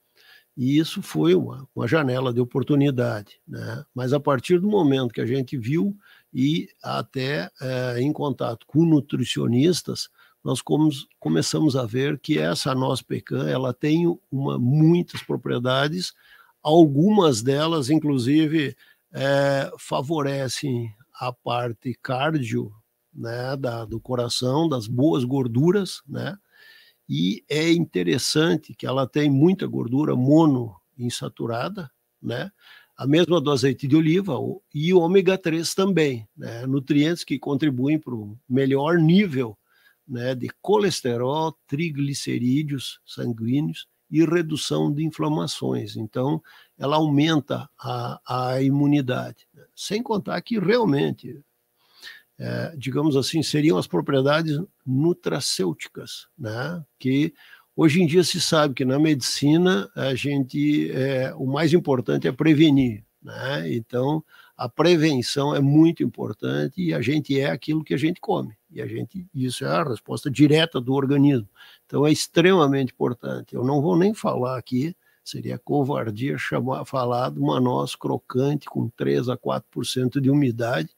e 0.56 0.78
isso 0.78 1.02
foi 1.02 1.34
uma, 1.34 1.68
uma 1.74 1.86
janela 1.86 2.32
de 2.32 2.40
oportunidade. 2.40 3.38
Né? 3.46 3.84
Mas 3.94 4.14
a 4.14 4.18
partir 4.18 4.58
do 4.58 4.68
momento 4.68 5.12
que 5.12 5.20
a 5.20 5.26
gente 5.26 5.58
viu 5.58 5.94
e 6.32 6.68
até 6.82 7.50
é, 7.60 8.00
em 8.00 8.10
contato 8.12 8.66
com 8.66 8.86
nutricionistas, 8.86 10.08
nós 10.42 10.62
começamos 11.18 11.76
a 11.76 11.84
ver 11.84 12.18
que 12.18 12.38
essa 12.38 12.74
nossa 12.74 13.04
pecan 13.04 13.48
ela 13.48 13.74
tem 13.74 14.06
uma, 14.30 14.58
muitas 14.58 15.22
propriedades, 15.22 16.14
algumas 16.62 17.42
delas, 17.42 17.90
inclusive, 17.90 18.76
é, 19.12 19.70
favorecem 19.78 20.94
a 21.18 21.32
parte 21.32 21.98
cardio, 22.02 22.72
né, 23.12 23.56
da, 23.56 23.84
do 23.84 24.00
coração, 24.00 24.68
das 24.68 24.86
boas 24.86 25.24
gorduras, 25.24 26.02
né? 26.06 26.36
E 27.08 27.44
é 27.48 27.70
interessante 27.72 28.74
que 28.74 28.86
ela 28.86 29.06
tem 29.06 29.30
muita 29.30 29.66
gordura 29.66 30.14
monoinsaturada, 30.16 31.90
né? 32.20 32.50
A 32.96 33.06
mesma 33.06 33.40
do 33.40 33.50
azeite 33.50 33.86
de 33.86 33.94
oliva 33.94 34.34
e 34.74 34.92
o 34.92 35.00
ômega 35.00 35.38
3 35.38 35.74
também, 35.74 36.28
né? 36.36 36.66
Nutrientes 36.66 37.24
que 37.24 37.38
contribuem 37.38 37.98
para 37.98 38.14
o 38.14 38.36
melhor 38.48 38.98
nível, 38.98 39.56
né, 40.06 40.34
de 40.34 40.48
colesterol, 40.62 41.56
triglicerídeos 41.66 43.00
sanguíneos 43.04 43.88
e 44.10 44.24
redução 44.24 44.92
de 44.92 45.04
inflamações. 45.04 45.96
Então, 45.96 46.42
ela 46.78 46.96
aumenta 46.96 47.68
a, 47.78 48.20
a 48.54 48.62
imunidade. 48.62 49.46
Né? 49.54 49.64
Sem 49.74 50.02
contar 50.02 50.40
que 50.42 50.58
realmente, 50.58 51.40
é, 52.38 52.74
digamos 52.76 53.16
assim, 53.16 53.42
seriam 53.42 53.78
as 53.78 53.86
propriedades 53.86 54.58
nutracêuticas, 54.86 56.28
né? 56.38 56.84
que 56.98 57.34
hoje 57.74 58.02
em 58.02 58.06
dia 58.06 58.22
se 58.22 58.40
sabe 58.40 58.74
que 58.74 58.84
na 58.84 58.98
medicina 58.98 59.90
a 59.94 60.14
gente 60.14 60.90
é, 60.92 61.34
o 61.34 61.46
mais 61.46 61.72
importante 61.72 62.28
é 62.28 62.32
prevenir. 62.32 63.04
Né? 63.22 63.74
Então, 63.74 64.22
a 64.56 64.68
prevenção 64.68 65.54
é 65.54 65.60
muito 65.60 66.02
importante 66.02 66.80
e 66.80 66.94
a 66.94 67.00
gente 67.02 67.38
é 67.38 67.50
aquilo 67.50 67.84
que 67.84 67.92
a 67.92 67.98
gente 67.98 68.20
come. 68.20 68.56
E 68.70 68.80
a 68.80 68.86
gente, 68.86 69.26
isso 69.34 69.64
é 69.64 69.68
a 69.68 69.82
resposta 69.82 70.30
direta 70.30 70.80
do 70.80 70.94
organismo. 70.94 71.48
Então 71.86 72.06
é 72.06 72.12
extremamente 72.12 72.92
importante. 72.92 73.54
Eu 73.54 73.64
não 73.64 73.80
vou 73.80 73.96
nem 73.96 74.12
falar 74.12 74.58
aqui, 74.58 74.94
seria 75.24 75.58
covardia 75.58 76.36
chamar, 76.36 76.84
falar 76.84 77.30
de 77.30 77.38
uma 77.38 77.60
noz 77.60 77.94
crocante 77.94 78.66
com 78.66 78.88
3 78.90 79.28
a 79.28 79.36
4% 79.36 80.20
de 80.20 80.30
umidade, 80.30 80.90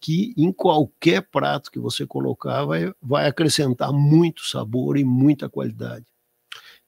que 0.00 0.32
em 0.36 0.52
qualquer 0.52 1.22
prato 1.22 1.70
que 1.70 1.78
você 1.78 2.06
colocar 2.06 2.64
vai, 2.64 2.92
vai 3.02 3.26
acrescentar 3.26 3.92
muito 3.92 4.44
sabor 4.46 4.96
e 4.96 5.04
muita 5.04 5.48
qualidade. 5.48 6.06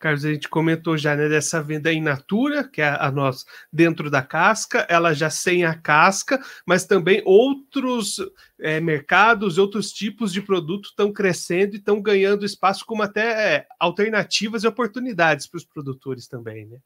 Carlos, 0.00 0.24
a 0.24 0.32
gente 0.32 0.48
comentou 0.48 0.96
já 0.96 1.14
né, 1.14 1.28
dessa 1.28 1.62
venda 1.62 1.92
in 1.92 2.00
natura, 2.00 2.66
que 2.66 2.80
é 2.80 2.88
a 2.88 3.12
nossa 3.12 3.44
dentro 3.70 4.10
da 4.10 4.22
casca, 4.22 4.86
ela 4.88 5.12
já 5.12 5.28
sem 5.28 5.62
a 5.66 5.74
casca, 5.74 6.42
mas 6.66 6.86
também 6.86 7.22
outros 7.26 8.16
é, 8.58 8.80
mercados, 8.80 9.58
outros 9.58 9.92
tipos 9.92 10.32
de 10.32 10.40
produto 10.40 10.86
estão 10.86 11.12
crescendo 11.12 11.74
e 11.74 11.78
estão 11.78 12.00
ganhando 12.00 12.46
espaço 12.46 12.86
como 12.86 13.02
até 13.02 13.56
é, 13.56 13.66
alternativas 13.78 14.64
e 14.64 14.66
oportunidades 14.66 15.46
para 15.46 15.58
os 15.58 15.66
produtores 15.66 16.26
também, 16.26 16.64
né? 16.66 16.78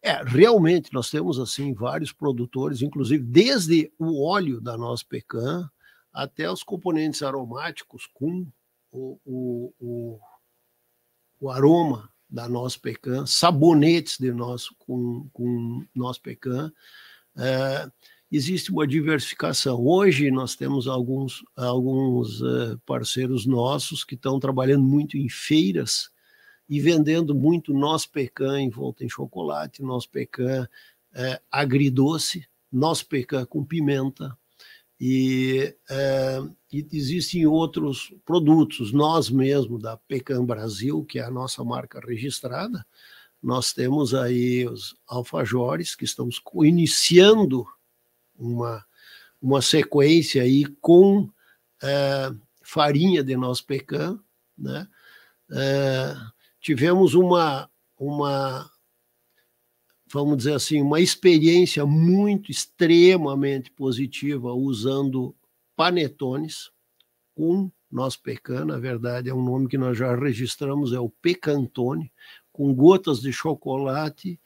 É, 0.00 0.22
realmente 0.22 0.94
nós 0.94 1.10
temos 1.10 1.40
assim 1.40 1.74
vários 1.74 2.12
produtores, 2.12 2.80
inclusive 2.80 3.24
desde 3.24 3.92
o 3.98 4.24
óleo 4.24 4.60
da 4.60 4.78
nossa 4.78 5.04
pecan 5.04 5.68
até 6.12 6.48
os 6.48 6.62
componentes 6.62 7.24
aromáticos 7.24 8.06
com 8.14 8.46
o, 8.92 9.18
o, 9.24 9.74
o, 9.80 10.20
o 11.40 11.50
aroma 11.50 12.08
da 12.36 12.46
nosso 12.46 12.78
pecan, 12.82 13.24
sabonetes 13.24 14.18
de 14.18 14.30
nosso 14.30 14.76
com, 14.78 15.26
com 15.32 15.82
nosso 15.94 16.20
pecan. 16.20 16.70
É, 17.34 17.90
existe 18.30 18.70
uma 18.70 18.86
diversificação. 18.86 19.82
Hoje 19.82 20.30
nós 20.30 20.54
temos 20.54 20.86
alguns, 20.86 21.42
alguns 21.56 22.42
uh, 22.42 22.78
parceiros 22.84 23.46
nossos 23.46 24.04
que 24.04 24.14
estão 24.14 24.38
trabalhando 24.38 24.84
muito 24.84 25.16
em 25.16 25.30
feiras 25.30 26.10
e 26.68 26.78
vendendo 26.78 27.34
muito 27.34 27.72
nosso 27.72 28.10
pecan 28.10 28.60
envolto 28.60 29.02
em 29.02 29.08
chocolate, 29.08 29.82
nosso 29.82 30.10
pecan 30.10 30.68
uh, 31.14 31.42
agridoce, 31.50 32.46
nosso 32.70 33.06
pecan 33.06 33.46
com 33.46 33.64
pimenta, 33.64 34.36
e, 35.00 35.74
uh, 35.90 36.56
e, 36.72 36.86
existem 36.92 37.46
outros 37.46 38.12
produtos. 38.24 38.92
Nós 38.92 39.28
mesmo, 39.28 39.78
da 39.78 39.96
Pecan 39.96 40.44
Brasil, 40.44 41.04
que 41.04 41.18
é 41.18 41.24
a 41.24 41.30
nossa 41.30 41.62
marca 41.62 42.00
registrada, 42.00 42.84
nós 43.42 43.72
temos 43.72 44.14
aí 44.14 44.66
os 44.66 44.96
alfajores, 45.06 45.94
que 45.94 46.04
estamos 46.04 46.40
iniciando 46.62 47.66
uma, 48.38 48.84
uma 49.40 49.62
sequência 49.62 50.42
aí 50.42 50.64
com 50.80 51.28
é, 51.82 52.32
farinha 52.62 53.22
de 53.22 53.36
nosso 53.36 53.64
pecan, 53.64 54.18
né? 54.56 54.88
É, 55.52 56.16
tivemos 56.60 57.14
uma, 57.14 57.70
uma, 57.96 58.68
vamos 60.16 60.38
dizer 60.38 60.54
assim, 60.54 60.80
uma 60.80 60.98
experiência 60.98 61.84
muito 61.84 62.50
extremamente 62.50 63.70
positiva 63.70 64.50
usando 64.54 65.36
panetones 65.76 66.70
com 67.34 67.70
nosso 67.92 68.22
pecan, 68.22 68.64
na 68.64 68.78
verdade 68.78 69.28
é 69.28 69.34
um 69.34 69.44
nome 69.44 69.68
que 69.68 69.76
nós 69.76 69.98
já 69.98 70.16
registramos, 70.16 70.94
é 70.94 70.98
o 70.98 71.10
pecantone, 71.10 72.10
com 72.50 72.74
gotas 72.74 73.20
de 73.20 73.30
chocolate 73.30 74.40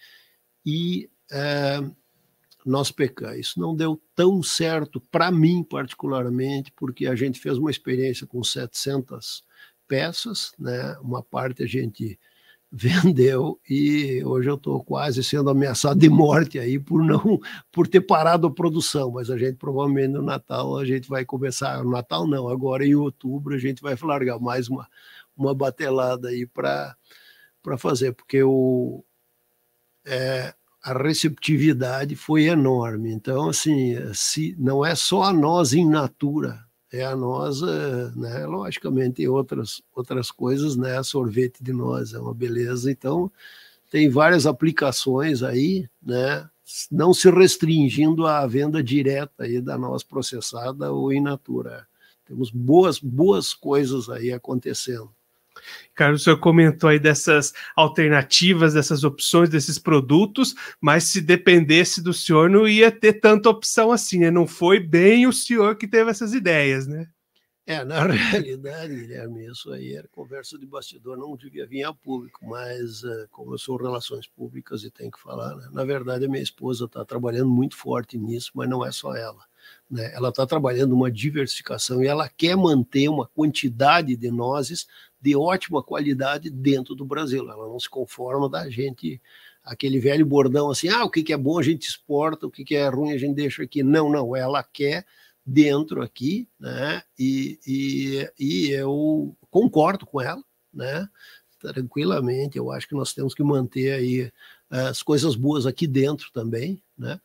e 0.67 1.09
é, 1.31 1.79
nós 2.67 2.91
pecar. 2.91 3.39
Isso 3.39 3.61
não 3.61 3.75
deu 3.75 4.03
tão 4.13 4.43
certo 4.43 5.01
para 5.01 5.31
mim, 5.31 5.63
particularmente, 5.63 6.73
porque 6.73 7.07
a 7.07 7.15
gente 7.15 7.39
fez 7.39 7.57
uma 7.57 7.71
experiência 7.71 8.27
com 8.27 8.43
700 8.43 9.45
peças, 9.87 10.53
né? 10.59 10.97
uma 11.01 11.23
parte 11.23 11.63
a 11.63 11.67
gente 11.67 12.19
vendeu 12.73 13.61
e 13.69 14.23
hoje 14.25 14.49
eu 14.49 14.55
estou 14.55 14.83
quase 14.85 15.25
sendo 15.25 15.51
ameaçado 15.51 15.99
de 15.99 16.09
morte 16.09 16.59
aí 16.59 16.79
por 16.79 17.05
não 17.05 17.41
por 17.73 17.89
ter 17.89 18.01
parado 18.01 18.47
a 18.47 18.51
produção, 18.51 19.11
mas 19.11 19.29
a 19.31 19.37
gente 19.37 19.57
provavelmente 19.57 20.09
no 20.09 20.23
Natal 20.23 20.79
a 20.79 20.85
gente 20.85 21.09
vai 21.09 21.25
começar, 21.25 21.83
no 21.83 21.91
Natal 21.91 22.29
não, 22.29 22.49
agora 22.49 22.87
em 22.87 22.95
outubro 22.95 23.55
a 23.55 23.59
gente 23.59 23.83
vai 23.83 23.97
largar 24.01 24.39
mais 24.39 24.69
uma, 24.69 24.89
uma 25.37 25.55
batelada 25.55 26.29
aí 26.29 26.47
para 26.47 26.97
para 27.63 27.77
fazer, 27.77 28.13
porque 28.15 28.43
o, 28.43 29.05
é, 30.07 30.55
a 30.83 30.93
receptividade 30.93 32.17
foi 32.17 32.45
enorme. 32.45 33.13
Então, 33.13 33.51
assim, 33.51 33.97
se, 34.15 34.57
não 34.59 34.85
é 34.85 34.95
só 34.95 35.25
a 35.25 35.33
nós 35.33 35.73
em 35.73 35.89
natura, 35.89 36.65
é 36.93 37.05
a 37.05 37.13
é, 37.13 38.19
né, 38.19 38.47
logicamente, 38.47 39.27
outras, 39.29 39.83
outras 39.95 40.31
coisas, 40.31 40.77
né, 40.77 41.03
sorvete 41.03 41.63
de 41.63 41.73
nós 41.73 42.13
é 42.13 42.19
uma 42.19 42.35
beleza. 42.35 42.91
Então, 42.91 43.31
tem 43.91 44.09
várias 44.09 44.47
aplicações 44.47 45.43
aí, 45.43 45.89
né, 46.03 46.49
não 46.91 47.13
se 47.13 47.31
restringindo 47.31 48.27
à 48.27 48.47
venda 48.47 48.83
direta 48.83 49.45
aí 49.45 49.61
da 49.61 49.77
noz 49.79 50.03
processada 50.03 50.93
ou 50.93 51.13
in 51.13 51.21
natura. 51.21 51.87
Temos 52.25 52.51
boas, 52.51 52.99
boas 52.99 53.55
coisas 53.55 54.09
aí 54.09 54.33
acontecendo. 54.33 55.11
Carlos, 55.95 56.23
o 56.23 56.25
senhor 56.25 56.39
comentou 56.39 56.89
aí 56.89 56.99
dessas 56.99 57.53
alternativas, 57.77 58.75
dessas 58.75 59.05
opções, 59.05 59.49
desses 59.49 59.79
produtos, 59.79 60.55
mas 60.81 61.05
se 61.05 61.21
dependesse 61.21 62.03
do 62.03 62.13
senhor, 62.13 62.49
não 62.49 62.67
ia 62.67 62.91
ter 62.91 63.15
tanta 63.15 63.49
opção 63.49 63.93
assim, 63.93 64.21
né? 64.21 64.31
Não 64.31 64.47
foi 64.47 64.81
bem 64.81 65.27
o 65.27 65.33
senhor 65.33 65.77
que 65.77 65.87
teve 65.87 66.11
essas 66.11 66.33
ideias, 66.33 66.87
né? 66.87 67.09
É, 67.71 67.85
na 67.85 68.03
realidade, 68.11 68.97
Guilherme, 68.97 69.47
isso 69.47 69.71
aí 69.71 69.95
era 69.95 70.09
conversa 70.09 70.59
de 70.59 70.67
bastidor, 70.67 71.17
não 71.17 71.37
devia 71.37 71.65
vir 71.67 71.85
a 71.85 71.93
público, 71.93 72.45
mas 72.45 73.05
uh, 73.05 73.29
como 73.31 73.55
eu 73.55 73.59
sou 73.59 73.77
relações 73.77 74.27
públicas 74.27 74.83
e 74.83 74.91
tenho 74.91 75.11
que 75.11 75.21
falar, 75.21 75.55
né? 75.55 75.69
na 75.71 75.85
verdade 75.85 76.25
a 76.25 76.29
minha 76.29 76.43
esposa 76.43 76.87
está 76.87 77.05
trabalhando 77.05 77.49
muito 77.49 77.77
forte 77.77 78.19
nisso, 78.19 78.51
mas 78.55 78.69
não 78.69 78.85
é 78.85 78.91
só 78.91 79.15
ela. 79.15 79.45
Né? 79.89 80.13
Ela 80.15 80.31
está 80.31 80.45
trabalhando 80.45 80.97
uma 80.97 81.13
diversificação 81.13 82.03
e 82.03 82.09
ela 82.09 82.29
quer 82.29 82.57
manter 82.57 83.09
uma 83.09 83.29
quantidade 83.29 84.17
de 84.17 84.31
nozes 84.33 84.89
de 85.21 85.37
ótima 85.37 85.83
qualidade 85.83 86.49
dentro 86.51 86.95
do 86.95 87.05
Brasil. 87.05 87.49
Ela 87.51 87.69
não 87.69 87.79
se 87.79 87.89
conforma 87.89 88.49
da 88.49 88.69
gente 88.71 89.21
aquele 89.63 90.01
velho 90.01 90.25
bordão 90.25 90.71
assim, 90.71 90.89
ah, 90.89 91.05
o 91.05 91.11
que, 91.11 91.33
é 91.33 91.37
bom 91.37 91.59
a 91.59 91.63
gente 91.63 91.87
exporta, 91.87 92.47
o 92.47 92.51
que, 92.51 92.75
é 92.75 92.89
ruim 92.89 93.13
a 93.13 93.19
gente 93.19 93.35
deixa 93.35 93.63
aqui. 93.63 93.83
Não, 93.83 94.11
não, 94.11 94.35
ela 94.35 94.63
quer 94.63 95.05
dentro 95.45 96.03
aqui, 96.03 96.49
né? 96.59 97.03
E, 97.19 97.59
e, 97.67 98.31
e 98.39 98.71
eu 98.71 99.37
concordo 99.51 100.07
com 100.07 100.21
ela, 100.21 100.43
né? 100.73 101.09
Tranquilamente, 101.59 102.57
eu 102.57 102.71
acho 102.71 102.89
que 102.89 102.95
nós 102.95 103.13
temos 103.13 103.35
que 103.35 103.43
manter 103.43 103.93
aí 103.93 104.33
as 104.71 105.03
coisas 105.03 105.35
boas 105.35 105.67
aqui 105.67 105.87
dentro 105.87 106.31
também, 106.33 106.83
né? 106.97 107.21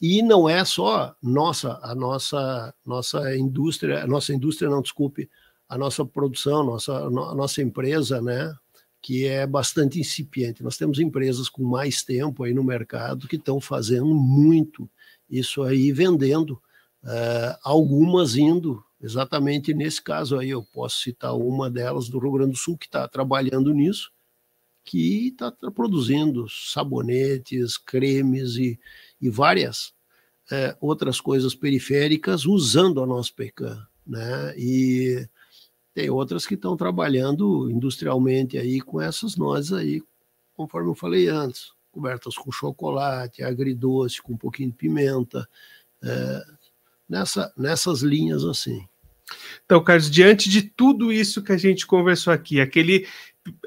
E 0.00 0.20
não 0.20 0.48
é 0.48 0.64
só 0.64 1.14
nossa, 1.22 1.78
a 1.82 1.94
nossa, 1.94 2.74
nossa 2.84 3.36
indústria, 3.36 4.02
a 4.02 4.06
nossa 4.06 4.34
indústria, 4.34 4.68
não, 4.68 4.82
desculpe, 4.82 5.30
a 5.72 5.78
nossa 5.78 6.04
produção, 6.04 6.62
nossa, 6.62 6.92
a 6.92 7.10
nossa 7.10 7.62
empresa, 7.62 8.20
né, 8.20 8.54
que 9.00 9.24
é 9.24 9.46
bastante 9.46 9.98
incipiente. 9.98 10.62
Nós 10.62 10.76
temos 10.76 10.98
empresas 10.98 11.48
com 11.48 11.64
mais 11.64 12.02
tempo 12.02 12.44
aí 12.44 12.52
no 12.52 12.62
mercado 12.62 13.26
que 13.26 13.36
estão 13.36 13.58
fazendo 13.58 14.14
muito 14.14 14.86
isso 15.30 15.62
aí, 15.62 15.90
vendendo, 15.90 16.60
uh, 17.02 17.56
algumas 17.64 18.36
indo 18.36 18.84
exatamente 19.00 19.72
nesse 19.72 20.02
caso 20.02 20.38
aí. 20.38 20.50
Eu 20.50 20.62
posso 20.62 21.00
citar 21.00 21.34
uma 21.34 21.70
delas 21.70 22.06
do 22.10 22.18
Rio 22.18 22.32
Grande 22.32 22.52
do 22.52 22.58
Sul 22.58 22.76
que 22.76 22.84
está 22.84 23.08
trabalhando 23.08 23.72
nisso, 23.72 24.12
que 24.84 25.28
está 25.28 25.50
produzindo 25.74 26.46
sabonetes, 26.50 27.78
cremes 27.78 28.56
e, 28.56 28.78
e 29.18 29.30
várias 29.30 29.94
é, 30.50 30.76
outras 30.82 31.18
coisas 31.18 31.54
periféricas 31.54 32.44
usando 32.44 33.02
a 33.02 33.06
nossa 33.06 33.32
pecan, 33.34 33.86
né? 34.06 34.54
E 34.58 35.26
tem 35.94 36.10
outras 36.10 36.46
que 36.46 36.54
estão 36.54 36.76
trabalhando 36.76 37.70
industrialmente 37.70 38.56
aí 38.56 38.80
com 38.80 39.00
essas 39.00 39.36
nozes 39.36 39.72
aí, 39.72 40.02
conforme 40.54 40.90
eu 40.90 40.94
falei 40.94 41.28
antes, 41.28 41.72
cobertas 41.90 42.34
com 42.34 42.50
chocolate, 42.50 43.42
agridoce, 43.42 44.22
com 44.22 44.32
um 44.32 44.38
pouquinho 44.38 44.70
de 44.70 44.76
pimenta, 44.76 45.46
é, 46.02 46.42
nessa, 47.08 47.52
nessas 47.56 48.00
linhas 48.00 48.44
assim. 48.44 48.86
Então, 49.64 49.82
Carlos, 49.82 50.10
diante 50.10 50.48
de 50.48 50.62
tudo 50.62 51.12
isso 51.12 51.42
que 51.42 51.52
a 51.52 51.56
gente 51.56 51.86
conversou 51.86 52.32
aqui, 52.32 52.60
aquele, 52.60 53.06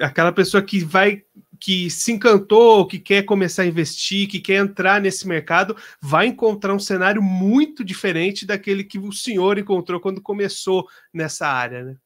aquela 0.00 0.32
pessoa 0.32 0.62
que 0.62 0.80
vai 0.80 1.24
que 1.58 1.88
se 1.88 2.12
encantou, 2.12 2.86
que 2.86 2.98
quer 2.98 3.22
começar 3.22 3.62
a 3.62 3.66
investir, 3.66 4.28
que 4.28 4.40
quer 4.40 4.56
entrar 4.56 5.00
nesse 5.00 5.26
mercado, 5.26 5.74
vai 6.02 6.26
encontrar 6.26 6.74
um 6.74 6.78
cenário 6.78 7.22
muito 7.22 7.82
diferente 7.82 8.44
daquele 8.44 8.84
que 8.84 8.98
o 8.98 9.10
senhor 9.10 9.58
encontrou 9.58 9.98
quando 9.98 10.20
começou 10.20 10.86
nessa 11.12 11.48
área, 11.48 11.82
né? 11.82 11.96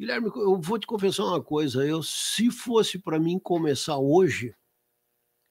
Guilherme, 0.00 0.30
eu 0.34 0.58
vou 0.58 0.78
te 0.78 0.86
confessar 0.86 1.24
uma 1.24 1.42
coisa. 1.42 1.86
Eu, 1.86 2.02
se 2.02 2.50
fosse 2.50 2.98
para 2.98 3.20
mim 3.20 3.38
começar 3.38 3.98
hoje, 3.98 4.54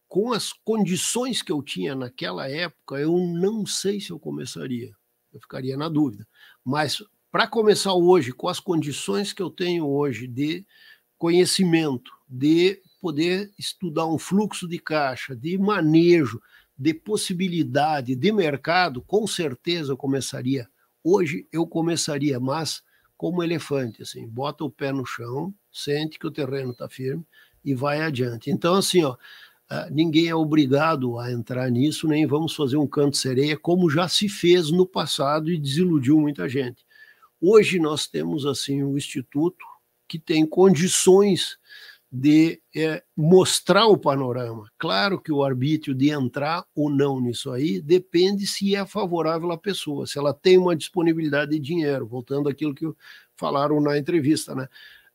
com 0.08 0.34
as 0.34 0.52
condições 0.52 1.44
que 1.44 1.52
eu 1.52 1.62
tinha 1.62 1.94
naquela 1.94 2.50
época, 2.50 2.96
eu 2.96 3.16
não 3.16 3.64
sei 3.64 4.02
se 4.02 4.10
eu 4.10 4.20
começaria. 4.20 4.92
Eu 5.32 5.40
ficaria 5.40 5.78
na 5.78 5.88
dúvida. 5.88 6.28
Mas 6.66 6.98
para 7.32 7.46
começar 7.46 7.94
hoje, 7.94 8.32
com 8.32 8.48
as 8.48 8.60
condições 8.60 9.32
que 9.34 9.42
eu 9.44 9.52
tenho 9.52 9.88
hoje 9.88 10.26
de 10.26 10.66
conhecimento, 11.16 12.12
de 12.28 12.82
poder 13.00 13.52
estudar 13.56 14.08
um 14.08 14.18
fluxo 14.18 14.68
de 14.68 14.80
caixa, 14.80 15.36
de 15.36 15.60
manejo, 15.60 16.42
de 16.76 16.92
possibilidade 16.92 18.16
de 18.16 18.32
mercado, 18.32 19.00
com 19.04 19.28
certeza 19.28 19.92
eu 19.92 19.98
começaria. 19.98 20.68
Hoje 21.04 21.48
eu 21.52 21.68
começaria, 21.68 22.40
mas 22.40 22.82
como 23.20 23.44
elefante, 23.44 24.02
assim, 24.02 24.26
bota 24.26 24.64
o 24.64 24.72
pé 24.72 24.94
no 24.94 25.06
chão, 25.06 25.54
sente 25.70 26.18
que 26.18 26.26
o 26.26 26.32
terreno 26.32 26.72
está 26.72 26.88
firme 26.88 27.22
e 27.66 27.76
vai 27.76 28.00
adiante. 28.00 28.50
Então, 28.50 28.76
assim, 28.76 29.04
ó, 29.04 29.18
ah, 29.70 29.90
ninguém 29.92 30.30
é 30.30 30.36
obrigado 30.36 31.20
a 31.20 31.30
entrar 31.30 31.70
nisso, 31.70 32.08
nem 32.08 32.26
vamos 32.26 32.56
fazer 32.56 32.78
um 32.78 32.88
canto 32.88 33.18
sereia, 33.18 33.60
como 33.60 33.90
já 33.90 34.08
se 34.08 34.30
fez 34.30 34.72
no 34.72 34.86
passado 34.86 35.52
e 35.52 35.60
desiludiu 35.60 36.18
muita 36.18 36.48
gente. 36.48 36.86
Hoje 37.42 37.78
nós 37.78 38.08
temos, 38.08 38.46
assim, 38.46 38.82
um 38.86 38.96
instituto 38.96 39.66
que 40.08 40.18
tem 40.18 40.46
condições 40.46 41.58
de 42.12 42.62
é, 42.76 43.04
mostrar 43.16 43.86
o 43.86 43.98
panorama. 43.98 44.70
Claro 44.78 45.22
que 45.22 45.32
o 45.32 45.44
arbítrio 45.44 45.94
de 45.94 46.10
entrar 46.10 46.66
ou 46.76 46.90
não 46.90 47.22
nisso 47.22 47.52
aí 47.52 47.80
depende 47.80 48.48
se 48.48 48.76
é 48.76 48.86
favorável 48.86 49.52
à 49.52 49.58
pessoa, 49.58 50.08
se 50.08 50.18
ela 50.18 50.34
tem 50.34 50.58
uma 50.58 50.76
disponibilidade 50.76 51.52
de 51.52 51.60
dinheiro, 51.60 52.08
voltando 52.08 52.50
àquilo 52.50 52.74
que 52.74 52.86
falaram 53.36 53.80
na 53.80 53.98
entrevista 53.98 54.56
né, 54.56 54.68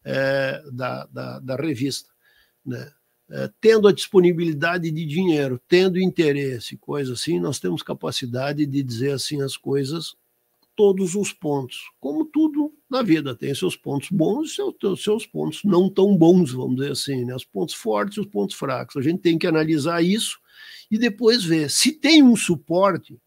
é, 0.04 0.62
da, 0.72 1.07
da, 1.07 1.40
da, 1.40 1.57
revista. 1.57 2.11
Né? 2.64 2.90
é, 3.30 3.50
tendo 3.61 3.88
a 3.88 3.92
disponibilidade 3.92 4.90
de 4.90 5.04
dinheiro, 5.04 5.61
tendo 5.68 5.98
interesse, 5.98 6.76
coisa 6.76 7.14
assim, 7.14 7.40
nós 7.40 7.59
temos 7.59 7.83
capacidade 7.83 8.66
de 8.66 8.83
dizer 8.83 9.12
assim 9.12 9.42
as 9.42 9.57
coisas, 9.57 10.14
todos 10.76 11.14
os 11.14 11.32
pontos. 11.32 11.82
Como 12.00 12.24
tudo 12.24 12.72
na 12.88 13.02
vida, 13.02 13.34
tem 13.34 13.54
seus 13.54 13.76
pontos 13.76 14.08
bons 14.10 14.50
e 14.50 14.54
seus, 14.54 15.02
seus 15.02 15.26
pontos 15.26 15.62
não 15.64 15.88
tão 15.88 16.16
bons, 16.16 16.52
vamos 16.52 16.76
dizer 16.76 16.92
assim, 16.92 17.24
né? 17.24 17.34
os 17.34 17.44
pontos 17.44 17.74
fortes 17.74 18.16
e 18.16 18.20
os 18.20 18.26
pontos 18.26 18.56
fracos. 18.56 18.96
A 18.96 19.02
gente 19.02 19.20
tem 19.20 19.38
que 19.38 19.46
analisar 19.46 20.02
isso 20.02 20.38
e 20.90 20.98
depois 20.98 21.44
ver. 21.44 21.70
Se 21.70 21.92
tem 21.92 22.22
um 22.22 22.37
suporte, 22.37 23.18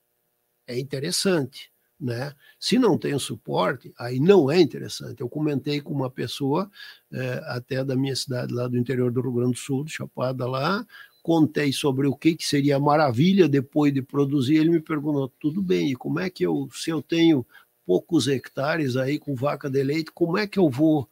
é 0.67 0.79
interessante. 0.79 1.71
Né? 1.99 2.31
Se 2.59 2.77
não 2.77 2.95
tem 2.95 3.17
suporte, 3.17 3.91
aí 3.97 4.19
não 4.19 4.51
é 4.51 4.61
interessante. 4.61 5.19
Eu 5.19 5.27
comentei 5.27 5.81
com 5.81 5.93
uma 5.93 6.11
pessoa, 6.11 6.69
é, 7.11 7.41
até 7.47 7.83
da 7.83 7.95
minha 7.95 8.15
cidade, 8.15 8.53
lá 8.53 8.67
do 8.67 8.77
interior 8.77 9.11
do 9.11 9.19
Rio 9.19 9.33
Grande 9.33 9.53
do 9.53 9.57
Sul, 9.57 9.87
Chapada 9.87 10.47
lá, 10.47 10.85
contei 11.21 11.71
sobre 11.71 12.07
o 12.07 12.15
que, 12.15 12.35
que 12.35 12.45
seria 12.45 12.79
maravilha 12.79 13.47
depois 13.47 13.93
de 13.93 14.01
produzir. 14.01 14.55
Ele 14.55 14.69
me 14.69 14.79
perguntou: 14.79 15.31
tudo 15.39 15.61
bem, 15.61 15.93
como 15.93 16.19
é 16.19 16.29
que 16.29 16.43
eu, 16.43 16.69
se 16.73 16.89
eu 16.89 17.01
tenho 17.01 17.45
poucos 17.85 18.27
hectares 18.27 18.95
aí 18.95 19.17
com 19.17 19.35
vaca 19.35 19.69
de 19.69 19.83
leite, 19.83 20.11
como 20.11 20.37
é 20.37 20.45
que 20.45 20.59
eu 20.59 20.69
vou 20.69 21.09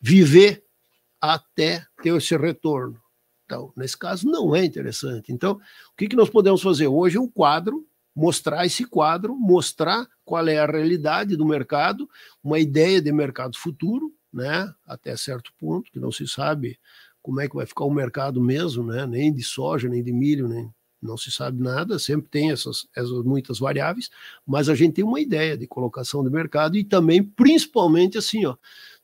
viver 0.00 0.64
até 1.20 1.86
ter 2.02 2.16
esse 2.16 2.36
retorno? 2.36 3.00
Então, 3.44 3.72
nesse 3.76 3.96
caso, 3.96 4.26
não 4.26 4.54
é 4.54 4.64
interessante. 4.64 5.32
Então, 5.32 5.52
o 5.52 5.96
que, 5.96 6.08
que 6.08 6.16
nós 6.16 6.30
podemos 6.30 6.62
fazer? 6.62 6.86
Hoje, 6.86 7.18
um 7.18 7.28
quadro 7.28 7.86
mostrar 8.14 8.64
esse 8.64 8.84
quadro, 8.84 9.34
mostrar 9.34 10.06
qual 10.24 10.46
é 10.46 10.58
a 10.58 10.66
realidade 10.66 11.36
do 11.36 11.44
mercado, 11.44 12.08
uma 12.42 12.58
ideia 12.58 13.02
de 13.02 13.10
mercado 13.10 13.58
futuro, 13.58 14.14
né, 14.32 14.72
até 14.86 15.16
certo 15.16 15.52
ponto, 15.58 15.90
que 15.90 15.98
não 15.98 16.12
se 16.12 16.26
sabe 16.28 16.78
como 17.24 17.40
é 17.40 17.48
que 17.48 17.56
vai 17.56 17.64
ficar 17.64 17.84
o 17.84 17.90
mercado 17.90 18.38
mesmo, 18.38 18.84
né, 18.84 19.06
nem 19.06 19.32
de 19.32 19.42
soja, 19.42 19.88
nem 19.88 20.02
de 20.02 20.12
milho, 20.12 20.46
nem 20.46 20.70
não 21.00 21.16
se 21.16 21.30
sabe 21.30 21.62
nada, 21.62 21.98
sempre 21.98 22.28
tem 22.28 22.50
essas, 22.50 22.86
essas 22.94 23.24
muitas 23.24 23.58
variáveis, 23.58 24.10
mas 24.46 24.68
a 24.68 24.74
gente 24.74 24.94
tem 24.94 25.04
uma 25.04 25.20
ideia 25.20 25.56
de 25.56 25.66
colocação 25.66 26.22
de 26.22 26.30
mercado 26.30 26.76
e 26.76 26.84
também, 26.84 27.22
principalmente 27.22 28.18
assim, 28.18 28.44
ó, 28.44 28.56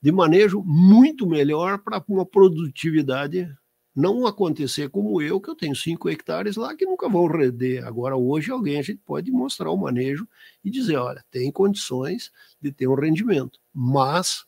de 0.03 0.13
manejo 0.13 0.63
muito 0.63 1.27
melhor 1.27 1.79
para 1.79 2.03
uma 2.09 2.27
produtividade 2.27 3.49
não 3.97 4.27
acontecer 4.27 4.91
como 4.91 5.21
eu, 5.23 5.41
que 5.41 5.49
eu 5.49 5.57
tenho 5.57 5.75
cinco 5.75 6.11
hectares 6.11 6.57
lá 6.57 6.77
que 6.77 6.85
nunca 6.85 7.09
vão 7.09 7.27
render. 7.27 7.85
Agora, 7.85 8.17
hoje, 8.17 8.51
alguém 8.51 8.79
a 8.79 8.83
gente 8.83 9.01
pode 9.05 9.31
mostrar 9.31 9.71
o 9.71 9.77
manejo 9.77 10.29
e 10.63 10.71
dizer: 10.71 10.97
olha, 10.97 11.25
tem 11.31 11.51
condições 11.51 12.31
de 12.61 12.71
ter 12.71 12.87
um 12.87 12.95
rendimento, 12.95 13.59
mas 13.75 14.45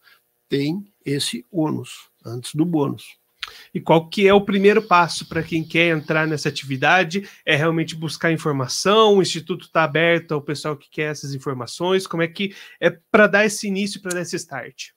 tem 0.49 0.85
esse 1.05 1.45
ônus 1.51 2.11
antes 2.25 2.55
do 2.55 2.65
bônus. 2.65 3.22
E 3.75 3.81
qual 3.81 4.09
que 4.09 4.27
é 4.27 4.35
o 4.35 4.45
primeiro 4.45 4.83
passo 4.83 5.27
para 5.27 5.43
quem 5.43 5.65
quer 5.65 5.97
entrar 5.97 6.27
nessa 6.27 6.49
atividade? 6.49 7.29
É 7.45 7.57
realmente 7.57 7.97
buscar 7.97 8.33
informação? 8.33 9.17
O 9.17 9.23
instituto 9.23 9.67
está 9.67 9.85
aberto 9.85 10.33
ao 10.33 10.43
pessoal 10.43 10.77
que 10.77 10.91
quer 10.91 11.11
essas 11.11 11.35
informações? 11.35 12.07
Como 12.07 12.23
é 12.23 12.29
que 12.29 12.55
é 12.81 12.91
para 13.11 13.27
dar 13.27 13.45
esse 13.45 13.67
início, 13.67 14.01
para 14.01 14.15
dar 14.15 14.23
esse 14.23 14.37
start? 14.37 14.91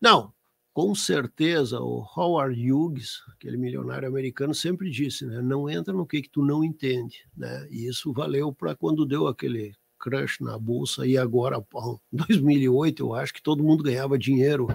Não, 0.00 0.32
com 0.74 0.92
certeza 0.92 1.78
o 1.80 2.04
Howard 2.16 2.72
Hughes, 2.72 3.22
aquele 3.32 3.56
milionário 3.56 4.08
americano, 4.08 4.52
sempre 4.52 4.90
disse, 4.90 5.24
né, 5.24 5.40
não 5.40 5.70
entra 5.70 5.94
no 5.94 6.04
que, 6.04 6.20
que 6.22 6.28
tu 6.28 6.44
não 6.44 6.64
entende, 6.64 7.18
né? 7.36 7.66
E 7.70 7.86
isso 7.86 8.12
valeu 8.12 8.52
para 8.52 8.74
quando 8.74 9.06
deu 9.06 9.28
aquele 9.28 9.72
crush 10.04 10.40
na 10.42 10.58
bolsa 10.58 11.06
e 11.06 11.16
agora, 11.16 11.56
em 12.12 12.16
2008, 12.16 13.02
eu 13.02 13.14
acho 13.14 13.32
que 13.32 13.42
todo 13.42 13.64
mundo 13.64 13.82
ganhava 13.82 14.18
dinheiro 14.18 14.68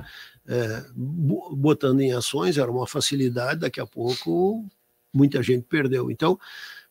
é, 0.47 0.85
botando 0.95 2.01
em 2.01 2.11
ações, 2.11 2.57
era 2.57 2.71
uma 2.71 2.87
facilidade, 2.87 3.59
daqui 3.59 3.79
a 3.79 3.85
pouco 3.85 4.65
muita 5.13 5.43
gente 5.43 5.63
perdeu. 5.63 6.09
Então, 6.09 6.39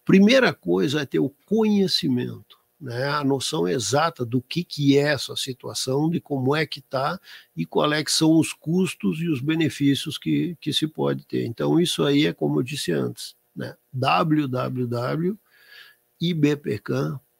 primeira 0.05 0.55
coisa 0.55 1.01
é 1.01 1.07
ter 1.07 1.18
o 1.18 1.33
conhecimento 1.46 2.59
né, 2.81 3.09
a 3.09 3.24
noção 3.24 3.66
exata 3.66 4.24
do 4.24 4.40
que, 4.40 4.62
que 4.62 4.96
é 4.96 5.12
essa 5.12 5.35
situação, 5.35 6.09
de 6.09 6.20
como 6.20 6.55
é 6.55 6.64
que 6.64 6.79
está 6.79 7.20
e 7.57 7.66
qual 7.66 7.92
é 7.92 8.05
são 8.07 8.38
os 8.38 8.53
custos 8.53 9.20
e 9.20 9.29
os 9.29 9.40
benefícios 9.40 10.16
que, 10.16 10.57
que 10.61 10.72
se 10.72 10.87
pode 10.87 11.27
ter. 11.27 11.44
Então, 11.44 11.81
isso 11.81 12.05
aí 12.05 12.27
é 12.27 12.33
como 12.33 12.61
eu 12.61 12.62
disse 12.62 12.92
antes, 12.92 13.35
né, 13.55 13.77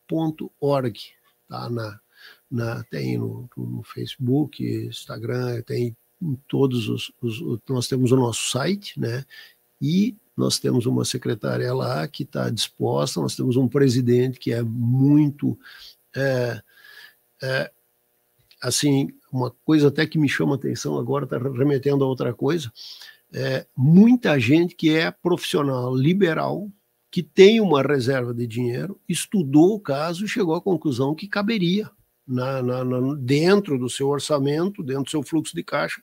www.ibpcan.org, 0.09 0.99
tá? 1.49 1.71
na, 1.71 2.01
na, 2.51 2.85
tem 2.85 3.19
no, 3.19 3.49
no 3.57 3.83
Facebook, 3.83 4.65
Instagram, 4.87 5.63
tem 5.63 5.97
em 6.21 6.35
todos 6.49 6.89
os, 6.89 7.13
os, 7.23 7.41
nós 7.69 7.87
temos 7.87 8.11
o 8.11 8.17
nosso 8.17 8.51
site, 8.51 8.99
né, 8.99 9.25
e 9.81 10.17
nós 10.37 10.59
temos 10.59 10.87
uma 10.87 11.05
secretária 11.05 11.73
lá 11.73 12.07
que 12.09 12.25
está 12.25 12.51
disposta, 12.51 13.21
nós 13.21 13.37
temos 13.37 13.57
um 13.57 13.69
presidente 13.69 14.39
que 14.39 14.53
é 14.53 14.63
muito. 14.63 15.59
É, 16.17 16.61
é, 17.43 17.71
assim, 18.61 19.09
uma 19.33 19.51
coisa 19.65 19.89
até 19.89 20.07
que 20.07 20.19
me 20.19 20.29
chama 20.29 20.57
atenção 20.57 20.99
agora, 20.99 21.25
está 21.25 21.39
remetendo 21.39 22.03
a 22.03 22.09
outra 22.09 22.33
coisa, 22.35 22.73
é, 23.33 23.67
muita 23.77 24.39
gente 24.39 24.75
que 24.75 24.91
é 24.91 25.11
profissional 25.11 25.95
liberal, 25.95 26.69
que 27.11 27.23
tem 27.23 27.61
uma 27.61 27.83
reserva 27.83 28.35
de 28.35 28.47
dinheiro, 28.47 29.01
estudou 29.09 29.75
o 29.75 29.81
caso 29.81 30.25
e 30.25 30.29
chegou 30.29 30.55
à 30.55 30.61
conclusão 30.61 31.15
que 31.15 31.27
caberia 31.27 31.91
na, 32.27 32.63
na, 32.63 32.85
na, 32.85 33.15
dentro 33.15 33.79
do 33.79 33.89
seu 33.89 34.09
orçamento, 34.09 34.83
dentro 34.83 35.05
do 35.05 35.11
seu 35.11 35.23
fluxo 35.23 35.57
de 35.57 35.65
caixa, 35.65 36.03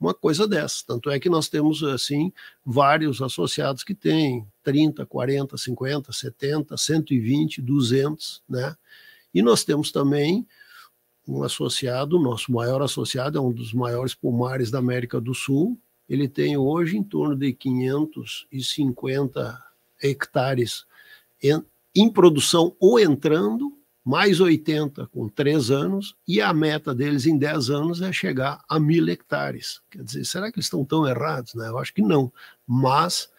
uma 0.00 0.12
coisa 0.12 0.48
dessa. 0.48 0.82
Tanto 0.86 1.10
é 1.10 1.20
que 1.20 1.28
nós 1.28 1.48
temos, 1.48 1.84
assim, 1.84 2.32
vários 2.64 3.22
associados 3.22 3.84
que 3.84 3.94
têm 3.94 4.44
30, 4.64 5.06
40, 5.06 5.56
50, 5.56 6.12
70, 6.12 6.76
120, 6.76 7.62
200, 7.62 8.42
né? 8.48 8.74
E 9.32 9.42
nós 9.42 9.62
temos 9.62 9.92
também 9.92 10.44
um 11.28 11.44
associado, 11.44 12.18
nosso 12.18 12.50
maior 12.50 12.82
associado, 12.82 13.38
é 13.38 13.40
um 13.40 13.52
dos 13.52 13.72
maiores 13.72 14.12
pomares 14.14 14.68
da 14.70 14.78
América 14.78 15.20
do 15.20 15.34
Sul. 15.34 15.78
Ele 16.08 16.26
tem 16.26 16.56
hoje 16.56 16.96
em 16.96 17.04
torno 17.04 17.36
de 17.36 17.52
550 17.52 19.69
hectares 20.02 20.84
em, 21.42 21.62
em 21.94 22.10
produção 22.10 22.74
ou 22.78 22.98
entrando 22.98 23.76
mais 24.04 24.40
80 24.40 25.06
com 25.08 25.28
3 25.28 25.70
anos, 25.70 26.16
e 26.26 26.40
a 26.40 26.52
meta 26.52 26.94
deles 26.94 27.26
em 27.26 27.36
10 27.36 27.70
anos 27.70 28.00
é 28.02 28.12
chegar 28.12 28.62
a 28.68 28.80
mil 28.80 29.08
hectares. 29.08 29.80
Quer 29.90 30.02
dizer, 30.02 30.24
será 30.24 30.50
que 30.50 30.58
eles 30.58 30.66
estão 30.66 30.84
tão 30.84 31.06
errados? 31.06 31.54
Né? 31.54 31.68
Eu 31.68 31.78
acho 31.78 31.92
que 31.92 32.02
não. 32.02 32.32
Mas 32.66 33.30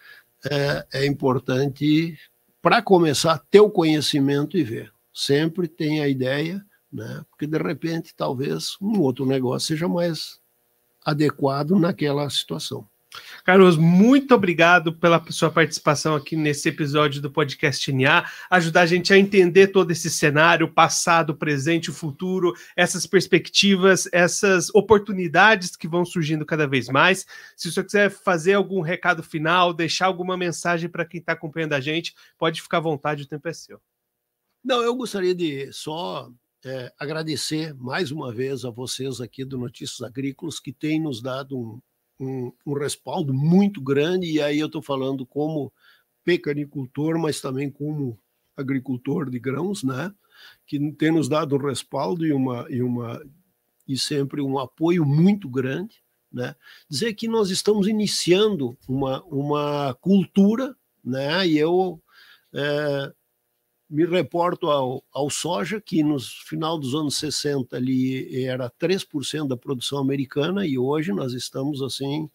é, 0.50 0.86
é 0.93 1.06
importante, 1.06 2.17
para 2.62 2.82
começar, 2.82 3.39
ter 3.50 3.60
o 3.60 3.69
conhecimento 3.69 4.58
e 4.58 4.63
ver. 4.63 4.93
Sempre 5.13 5.67
tem 5.67 6.02
a 6.02 6.08
ideia, 6.08 6.63
né? 6.91 7.26
porque 7.30 7.47
de 7.47 7.58
repente 7.58 8.13
talvez 8.15 8.78
um 8.80 9.00
outro 9.00 9.26
negócio 9.26 9.67
seja 9.67 9.88
mais 9.88 10.39
adequado 11.04 11.71
naquela 11.71 12.30
situação. 12.30 12.88
Carlos, 13.43 13.76
muito 13.76 14.34
obrigado 14.34 14.93
pela 14.93 15.24
sua 15.32 15.50
participação 15.50 16.15
aqui 16.15 16.36
nesse 16.36 16.69
episódio 16.69 17.21
do 17.21 17.32
podcast 17.32 17.91
NA, 17.91 18.26
ajudar 18.50 18.82
a 18.82 18.86
gente 18.86 19.13
a 19.13 19.17
entender 19.17 19.67
todo 19.67 19.91
esse 19.91 20.10
cenário, 20.10 20.71
passado, 20.71 21.36
presente, 21.36 21.91
futuro, 21.91 22.54
essas 22.76 23.06
perspectivas, 23.06 24.08
essas 24.12 24.74
oportunidades 24.74 25.76
que 25.76 25.88
vão 25.88 26.06
surgindo 26.06 26.45
cada 26.45 26.67
vez 26.67 26.88
mais. 26.88 27.26
Se 27.56 27.67
o 27.67 27.71
senhor 27.71 27.86
quiser 27.86 28.10
fazer 28.10 28.54
algum 28.54 28.82
recado 28.82 29.21
final, 29.21 29.74
deixar 29.74 30.06
alguma 30.06 30.38
mensagem 30.38 30.89
para 30.89 31.06
quem 31.06 31.19
está 31.19 31.34
acompanhando 31.34 31.74
a 31.74 31.82
gente, 31.82 32.13
pode 32.38 32.62
ficar 32.62 32.78
à 32.78 32.82
vontade, 32.82 33.24
o 33.24 33.28
tempo 33.28 33.47
é 33.47 33.54
seu. 33.54 33.82
Não, 34.63 34.82
eu 34.82 34.95
gostaria 34.95 35.34
de 35.34 35.71
só 35.74 36.32
é, 36.63 36.93
agradecer 37.00 37.74
mais 37.74 38.12
uma 38.12 38.32
vez 38.32 38.63
a 38.63 38.69
vocês 38.69 39.19
aqui 39.19 39.43
do 39.43 39.58
Notícias 39.58 40.02
Agrícolas 40.02 40.60
que 40.60 40.71
têm 40.71 41.02
nos 41.02 41.21
dado 41.21 41.58
um, 41.58 41.82
um, 42.21 42.51
um 42.65 42.73
respaldo 42.73 43.34
muito 43.34 43.81
grande, 43.81 44.31
e 44.31 44.41
aí 44.41 44.60
eu 44.60 44.67
estou 44.67 44.81
falando 44.81 45.25
como 45.25 45.71
pecanicultor, 46.23 47.17
mas 47.17 47.41
também 47.41 47.69
como 47.69 48.17
agricultor 48.55 49.29
de 49.29 49.39
grãos, 49.39 49.84
né? 49.84 50.13
que 50.65 50.91
tem 50.93 51.12
nos 51.12 51.27
dado 51.27 51.55
um 51.55 51.60
respaldo 51.60 52.25
e 52.25 52.34
uma 52.34 52.65
e 52.69 52.81
uma 52.81 53.21
e 53.88 53.97
sempre 53.97 54.41
um 54.41 54.57
apoio 54.57 55.05
muito 55.05 55.50
grande, 55.50 55.98
né? 56.31 56.56
Dizer 56.89 57.13
que 57.13 57.27
nós 57.27 57.50
estamos 57.50 57.87
iniciando 57.87 58.77
uma 58.87 59.23
uma 59.25 59.93
cultura, 59.96 60.75
né? 61.04 61.48
E 61.48 61.58
eu 61.58 62.02
é, 62.54 63.13
me 63.92 64.06
reporto 64.06 64.67
ao, 64.67 65.04
ao 65.12 65.29
soja, 65.29 65.81
que 65.81 66.02
no 66.02 66.17
final 66.17 66.79
dos 66.79 66.96
anos 66.96 67.17
60 67.17 67.75
ali 67.75 68.46
era 68.46 68.71
3% 68.79 69.50
da 69.50 69.58
produção 69.58 70.00
americana, 70.00 70.65
e 70.65 70.77
hoje 70.77 71.12
nós 71.12 71.33
estamos 71.33 71.81
assim, 71.81 72.29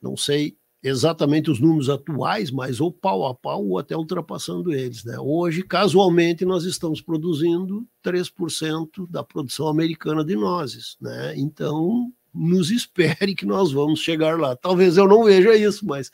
não 0.00 0.16
sei 0.16 0.56
exatamente 0.82 1.50
os 1.50 1.60
números 1.60 1.90
atuais, 1.90 2.50
mas 2.50 2.80
ou 2.80 2.90
pau 2.90 3.26
a 3.26 3.34
pau 3.34 3.64
ou 3.64 3.78
até 3.78 3.94
ultrapassando 3.94 4.72
eles. 4.72 5.04
Né? 5.04 5.16
Hoje, 5.20 5.62
casualmente, 5.62 6.44
nós 6.44 6.64
estamos 6.64 7.00
produzindo 7.00 7.86
3% 8.02 9.08
da 9.08 9.22
produção 9.22 9.68
americana 9.68 10.24
de 10.24 10.34
nozes. 10.34 10.96
Né? 11.00 11.34
Então, 11.36 12.10
nos 12.34 12.70
espere 12.70 13.34
que 13.34 13.46
nós 13.46 13.70
vamos 13.70 14.00
chegar 14.00 14.40
lá. 14.40 14.56
Talvez 14.56 14.96
eu 14.96 15.06
não 15.06 15.22
veja 15.22 15.54
isso, 15.54 15.86
mas 15.86 16.10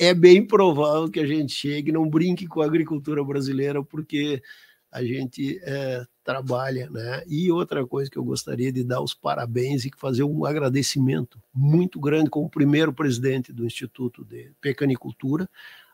é 0.00 0.14
bem 0.14 0.42
provável 0.42 1.10
que 1.10 1.20
a 1.20 1.26
gente 1.26 1.52
chegue, 1.52 1.92
não 1.92 2.08
brinque 2.08 2.46
com 2.46 2.62
a 2.62 2.64
agricultura 2.64 3.22
brasileira, 3.22 3.84
porque 3.84 4.42
a 4.90 5.04
gente 5.04 5.60
é, 5.62 6.06
trabalha, 6.24 6.88
né? 6.88 7.22
E 7.28 7.52
outra 7.52 7.86
coisa 7.86 8.10
que 8.10 8.16
eu 8.16 8.24
gostaria 8.24 8.72
de 8.72 8.82
dar 8.82 9.02
os 9.02 9.12
parabéns 9.12 9.84
e 9.84 9.90
fazer 9.98 10.22
um 10.22 10.46
agradecimento 10.46 11.38
muito 11.52 12.00
grande 12.00 12.30
como 12.30 12.48
primeiro 12.48 12.94
presidente 12.94 13.52
do 13.52 13.66
Instituto 13.66 14.24
de 14.24 14.50
Pecanicultura, 14.58 15.46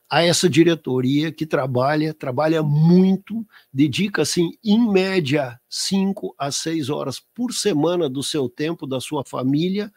a 0.08 0.22
essa 0.22 0.48
diretoria 0.48 1.32
que 1.32 1.44
trabalha, 1.44 2.14
trabalha 2.14 2.62
muito, 2.62 3.44
dedica 3.72 4.22
assim, 4.22 4.52
em 4.62 4.88
média, 4.88 5.60
cinco 5.68 6.32
a 6.38 6.52
seis 6.52 6.88
horas 6.88 7.18
por 7.34 7.52
semana 7.52 8.08
do 8.08 8.22
seu 8.22 8.48
tempo, 8.48 8.86
da 8.86 9.00
sua 9.00 9.24
família, 9.24 9.92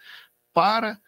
para, 0.52 1.00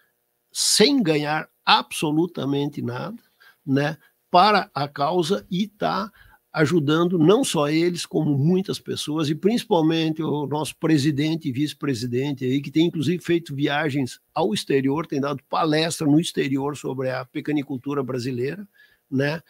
sem 0.54 1.02
ganhar 1.02 1.50
absolutamente 1.66 2.82
nada, 2.82 3.22
né, 3.66 3.98
para 4.30 4.70
a 4.74 4.88
causa 4.88 5.46
e 5.50 5.64
está 5.64 6.12
ajudando 6.54 7.18
não 7.18 7.46
só 7.46 7.70
eles, 7.70 8.06
como 8.06 8.38
muitas 8.38 8.78
pessoas, 8.78 9.30
e 9.30 9.36
principalmente 9.36 10.22
o 10.22 10.46
nosso 10.46 10.76
presidente 10.78 11.48
e 11.48 11.52
vice-presidente 11.52 12.44
aí, 12.44 12.62
que 12.62 12.70
tem 12.72 12.88
inclusive 12.88 13.24
feito 13.24 13.56
viagens 13.56 14.20
ao 14.34 14.54
exterior, 14.54 15.08
tem 15.08 15.22
dado 15.22 15.42
palestra 15.50 16.06
no 16.06 16.20
exterior 16.20 16.76
sobre 16.76 17.10
a 17.10 17.24
pecanicultura 17.26 18.04
brasileira, 18.04 18.68
né? 19.10 19.42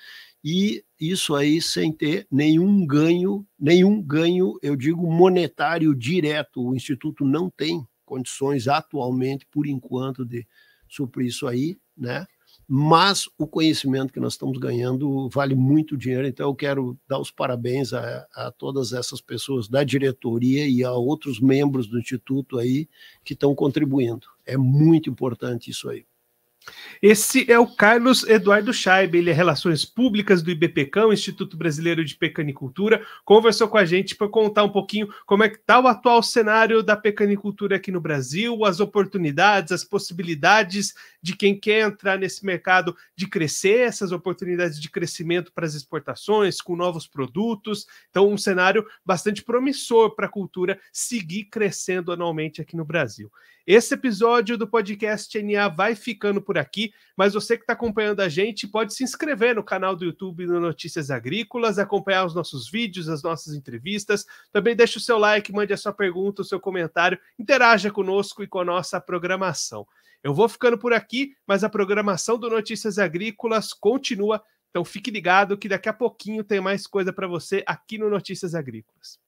E 0.43 0.83
isso 0.99 1.35
aí 1.35 1.61
sem 1.61 1.91
ter 1.91 2.27
nenhum 2.31 2.85
ganho, 2.85 3.45
nenhum 3.59 4.01
ganho, 4.01 4.57
eu 4.61 4.75
digo 4.75 5.11
monetário 5.11 5.93
direto. 5.95 6.67
O 6.67 6.75
instituto 6.75 7.23
não 7.23 7.49
tem 7.49 7.85
condições 8.05 8.67
atualmente, 8.67 9.45
por 9.51 9.67
enquanto, 9.67 10.25
de 10.25 10.47
suprir 10.87 11.27
isso 11.27 11.47
aí, 11.47 11.77
né? 12.01 12.25
Mas 12.67 13.29
o 13.37 13.45
conhecimento 13.45 14.13
que 14.13 14.19
nós 14.19 14.33
estamos 14.33 14.57
ganhando 14.57 15.27
vale 15.29 15.53
muito 15.53 15.97
dinheiro, 15.97 16.25
então 16.25 16.47
eu 16.47 16.55
quero 16.55 16.97
dar 17.07 17.19
os 17.19 17.29
parabéns 17.29 17.93
a, 17.93 18.25
a 18.33 18.51
todas 18.51 18.93
essas 18.93 19.19
pessoas 19.19 19.67
da 19.67 19.83
diretoria 19.83 20.65
e 20.67 20.83
a 20.83 20.93
outros 20.93 21.39
membros 21.39 21.87
do 21.87 21.99
instituto 21.99 22.57
aí 22.57 22.87
que 23.25 23.33
estão 23.33 23.53
contribuindo. 23.53 24.25
É 24.45 24.55
muito 24.55 25.09
importante 25.09 25.69
isso 25.69 25.89
aí. 25.89 26.05
Esse 27.01 27.51
é 27.51 27.57
o 27.57 27.65
Carlos 27.65 28.23
Eduardo 28.23 28.71
Scheib, 28.71 29.15
ele 29.15 29.31
é 29.31 29.33
Relações 29.33 29.83
Públicas 29.83 30.43
do 30.43 30.51
IBPCão, 30.51 31.11
Instituto 31.11 31.57
Brasileiro 31.57 32.05
de 32.05 32.15
Pecanicultura, 32.15 33.03
conversou 33.25 33.67
com 33.67 33.77
a 33.77 33.85
gente 33.85 34.15
para 34.15 34.29
contar 34.29 34.63
um 34.63 34.69
pouquinho 34.69 35.11
como 35.25 35.43
é 35.43 35.49
que 35.49 35.55
está 35.55 35.79
o 35.79 35.87
atual 35.87 36.21
cenário 36.21 36.83
da 36.83 36.95
pecanicultura 36.95 37.77
aqui 37.77 37.91
no 37.91 37.99
Brasil, 37.99 38.63
as 38.63 38.79
oportunidades, 38.79 39.71
as 39.71 39.83
possibilidades 39.83 40.93
de 41.21 41.35
quem 41.35 41.59
quer 41.59 41.87
entrar 41.87 42.19
nesse 42.19 42.45
mercado 42.45 42.95
de 43.15 43.27
crescer, 43.27 43.79
essas 43.79 44.11
oportunidades 44.11 44.79
de 44.79 44.89
crescimento 44.89 45.51
para 45.51 45.65
as 45.65 45.73
exportações, 45.73 46.61
com 46.61 46.75
novos 46.75 47.07
produtos. 47.07 47.87
Então, 48.11 48.29
um 48.29 48.37
cenário 48.37 48.85
bastante 49.03 49.43
promissor 49.43 50.15
para 50.15 50.27
a 50.27 50.29
cultura 50.29 50.79
seguir 50.93 51.45
crescendo 51.45 52.11
anualmente 52.11 52.61
aqui 52.61 52.75
no 52.75 52.85
Brasil. 52.85 53.31
Esse 53.65 53.93
episódio 53.93 54.57
do 54.57 54.67
podcast 54.67 55.39
NA 55.39 55.67
vai 55.67 55.93
ficando 55.93 56.41
por 56.41 56.57
aqui, 56.57 56.91
mas 57.15 57.35
você 57.35 57.55
que 57.55 57.61
está 57.61 57.73
acompanhando 57.73 58.21
a 58.21 58.27
gente 58.27 58.67
pode 58.67 58.91
se 58.91 59.03
inscrever 59.03 59.55
no 59.55 59.63
canal 59.63 59.95
do 59.95 60.03
YouTube 60.03 60.47
no 60.47 60.59
Notícias 60.59 61.11
Agrícolas, 61.11 61.77
acompanhar 61.77 62.25
os 62.25 62.33
nossos 62.33 62.71
vídeos, 62.71 63.07
as 63.07 63.21
nossas 63.21 63.53
entrevistas. 63.53 64.25
Também 64.51 64.75
deixe 64.75 64.97
o 64.97 65.01
seu 65.01 65.19
like, 65.19 65.53
mande 65.53 65.73
a 65.73 65.77
sua 65.77 65.93
pergunta, 65.93 66.41
o 66.41 66.45
seu 66.45 66.59
comentário, 66.59 67.19
interaja 67.37 67.91
conosco 67.91 68.41
e 68.41 68.47
com 68.47 68.59
a 68.59 68.65
nossa 68.65 68.99
programação. 68.99 69.87
Eu 70.23 70.33
vou 70.33 70.49
ficando 70.49 70.77
por 70.77 70.91
aqui, 70.91 71.35
mas 71.45 71.63
a 71.63 71.69
programação 71.69 72.39
do 72.39 72.49
Notícias 72.49 72.97
Agrícolas 72.97 73.73
continua. 73.73 74.41
Então 74.71 74.83
fique 74.83 75.11
ligado 75.11 75.55
que 75.55 75.69
daqui 75.69 75.87
a 75.87 75.93
pouquinho 75.93 76.43
tem 76.43 76.59
mais 76.59 76.87
coisa 76.87 77.13
para 77.13 77.27
você 77.27 77.63
aqui 77.67 77.99
no 77.99 78.09
Notícias 78.09 78.55
Agrícolas. 78.55 79.19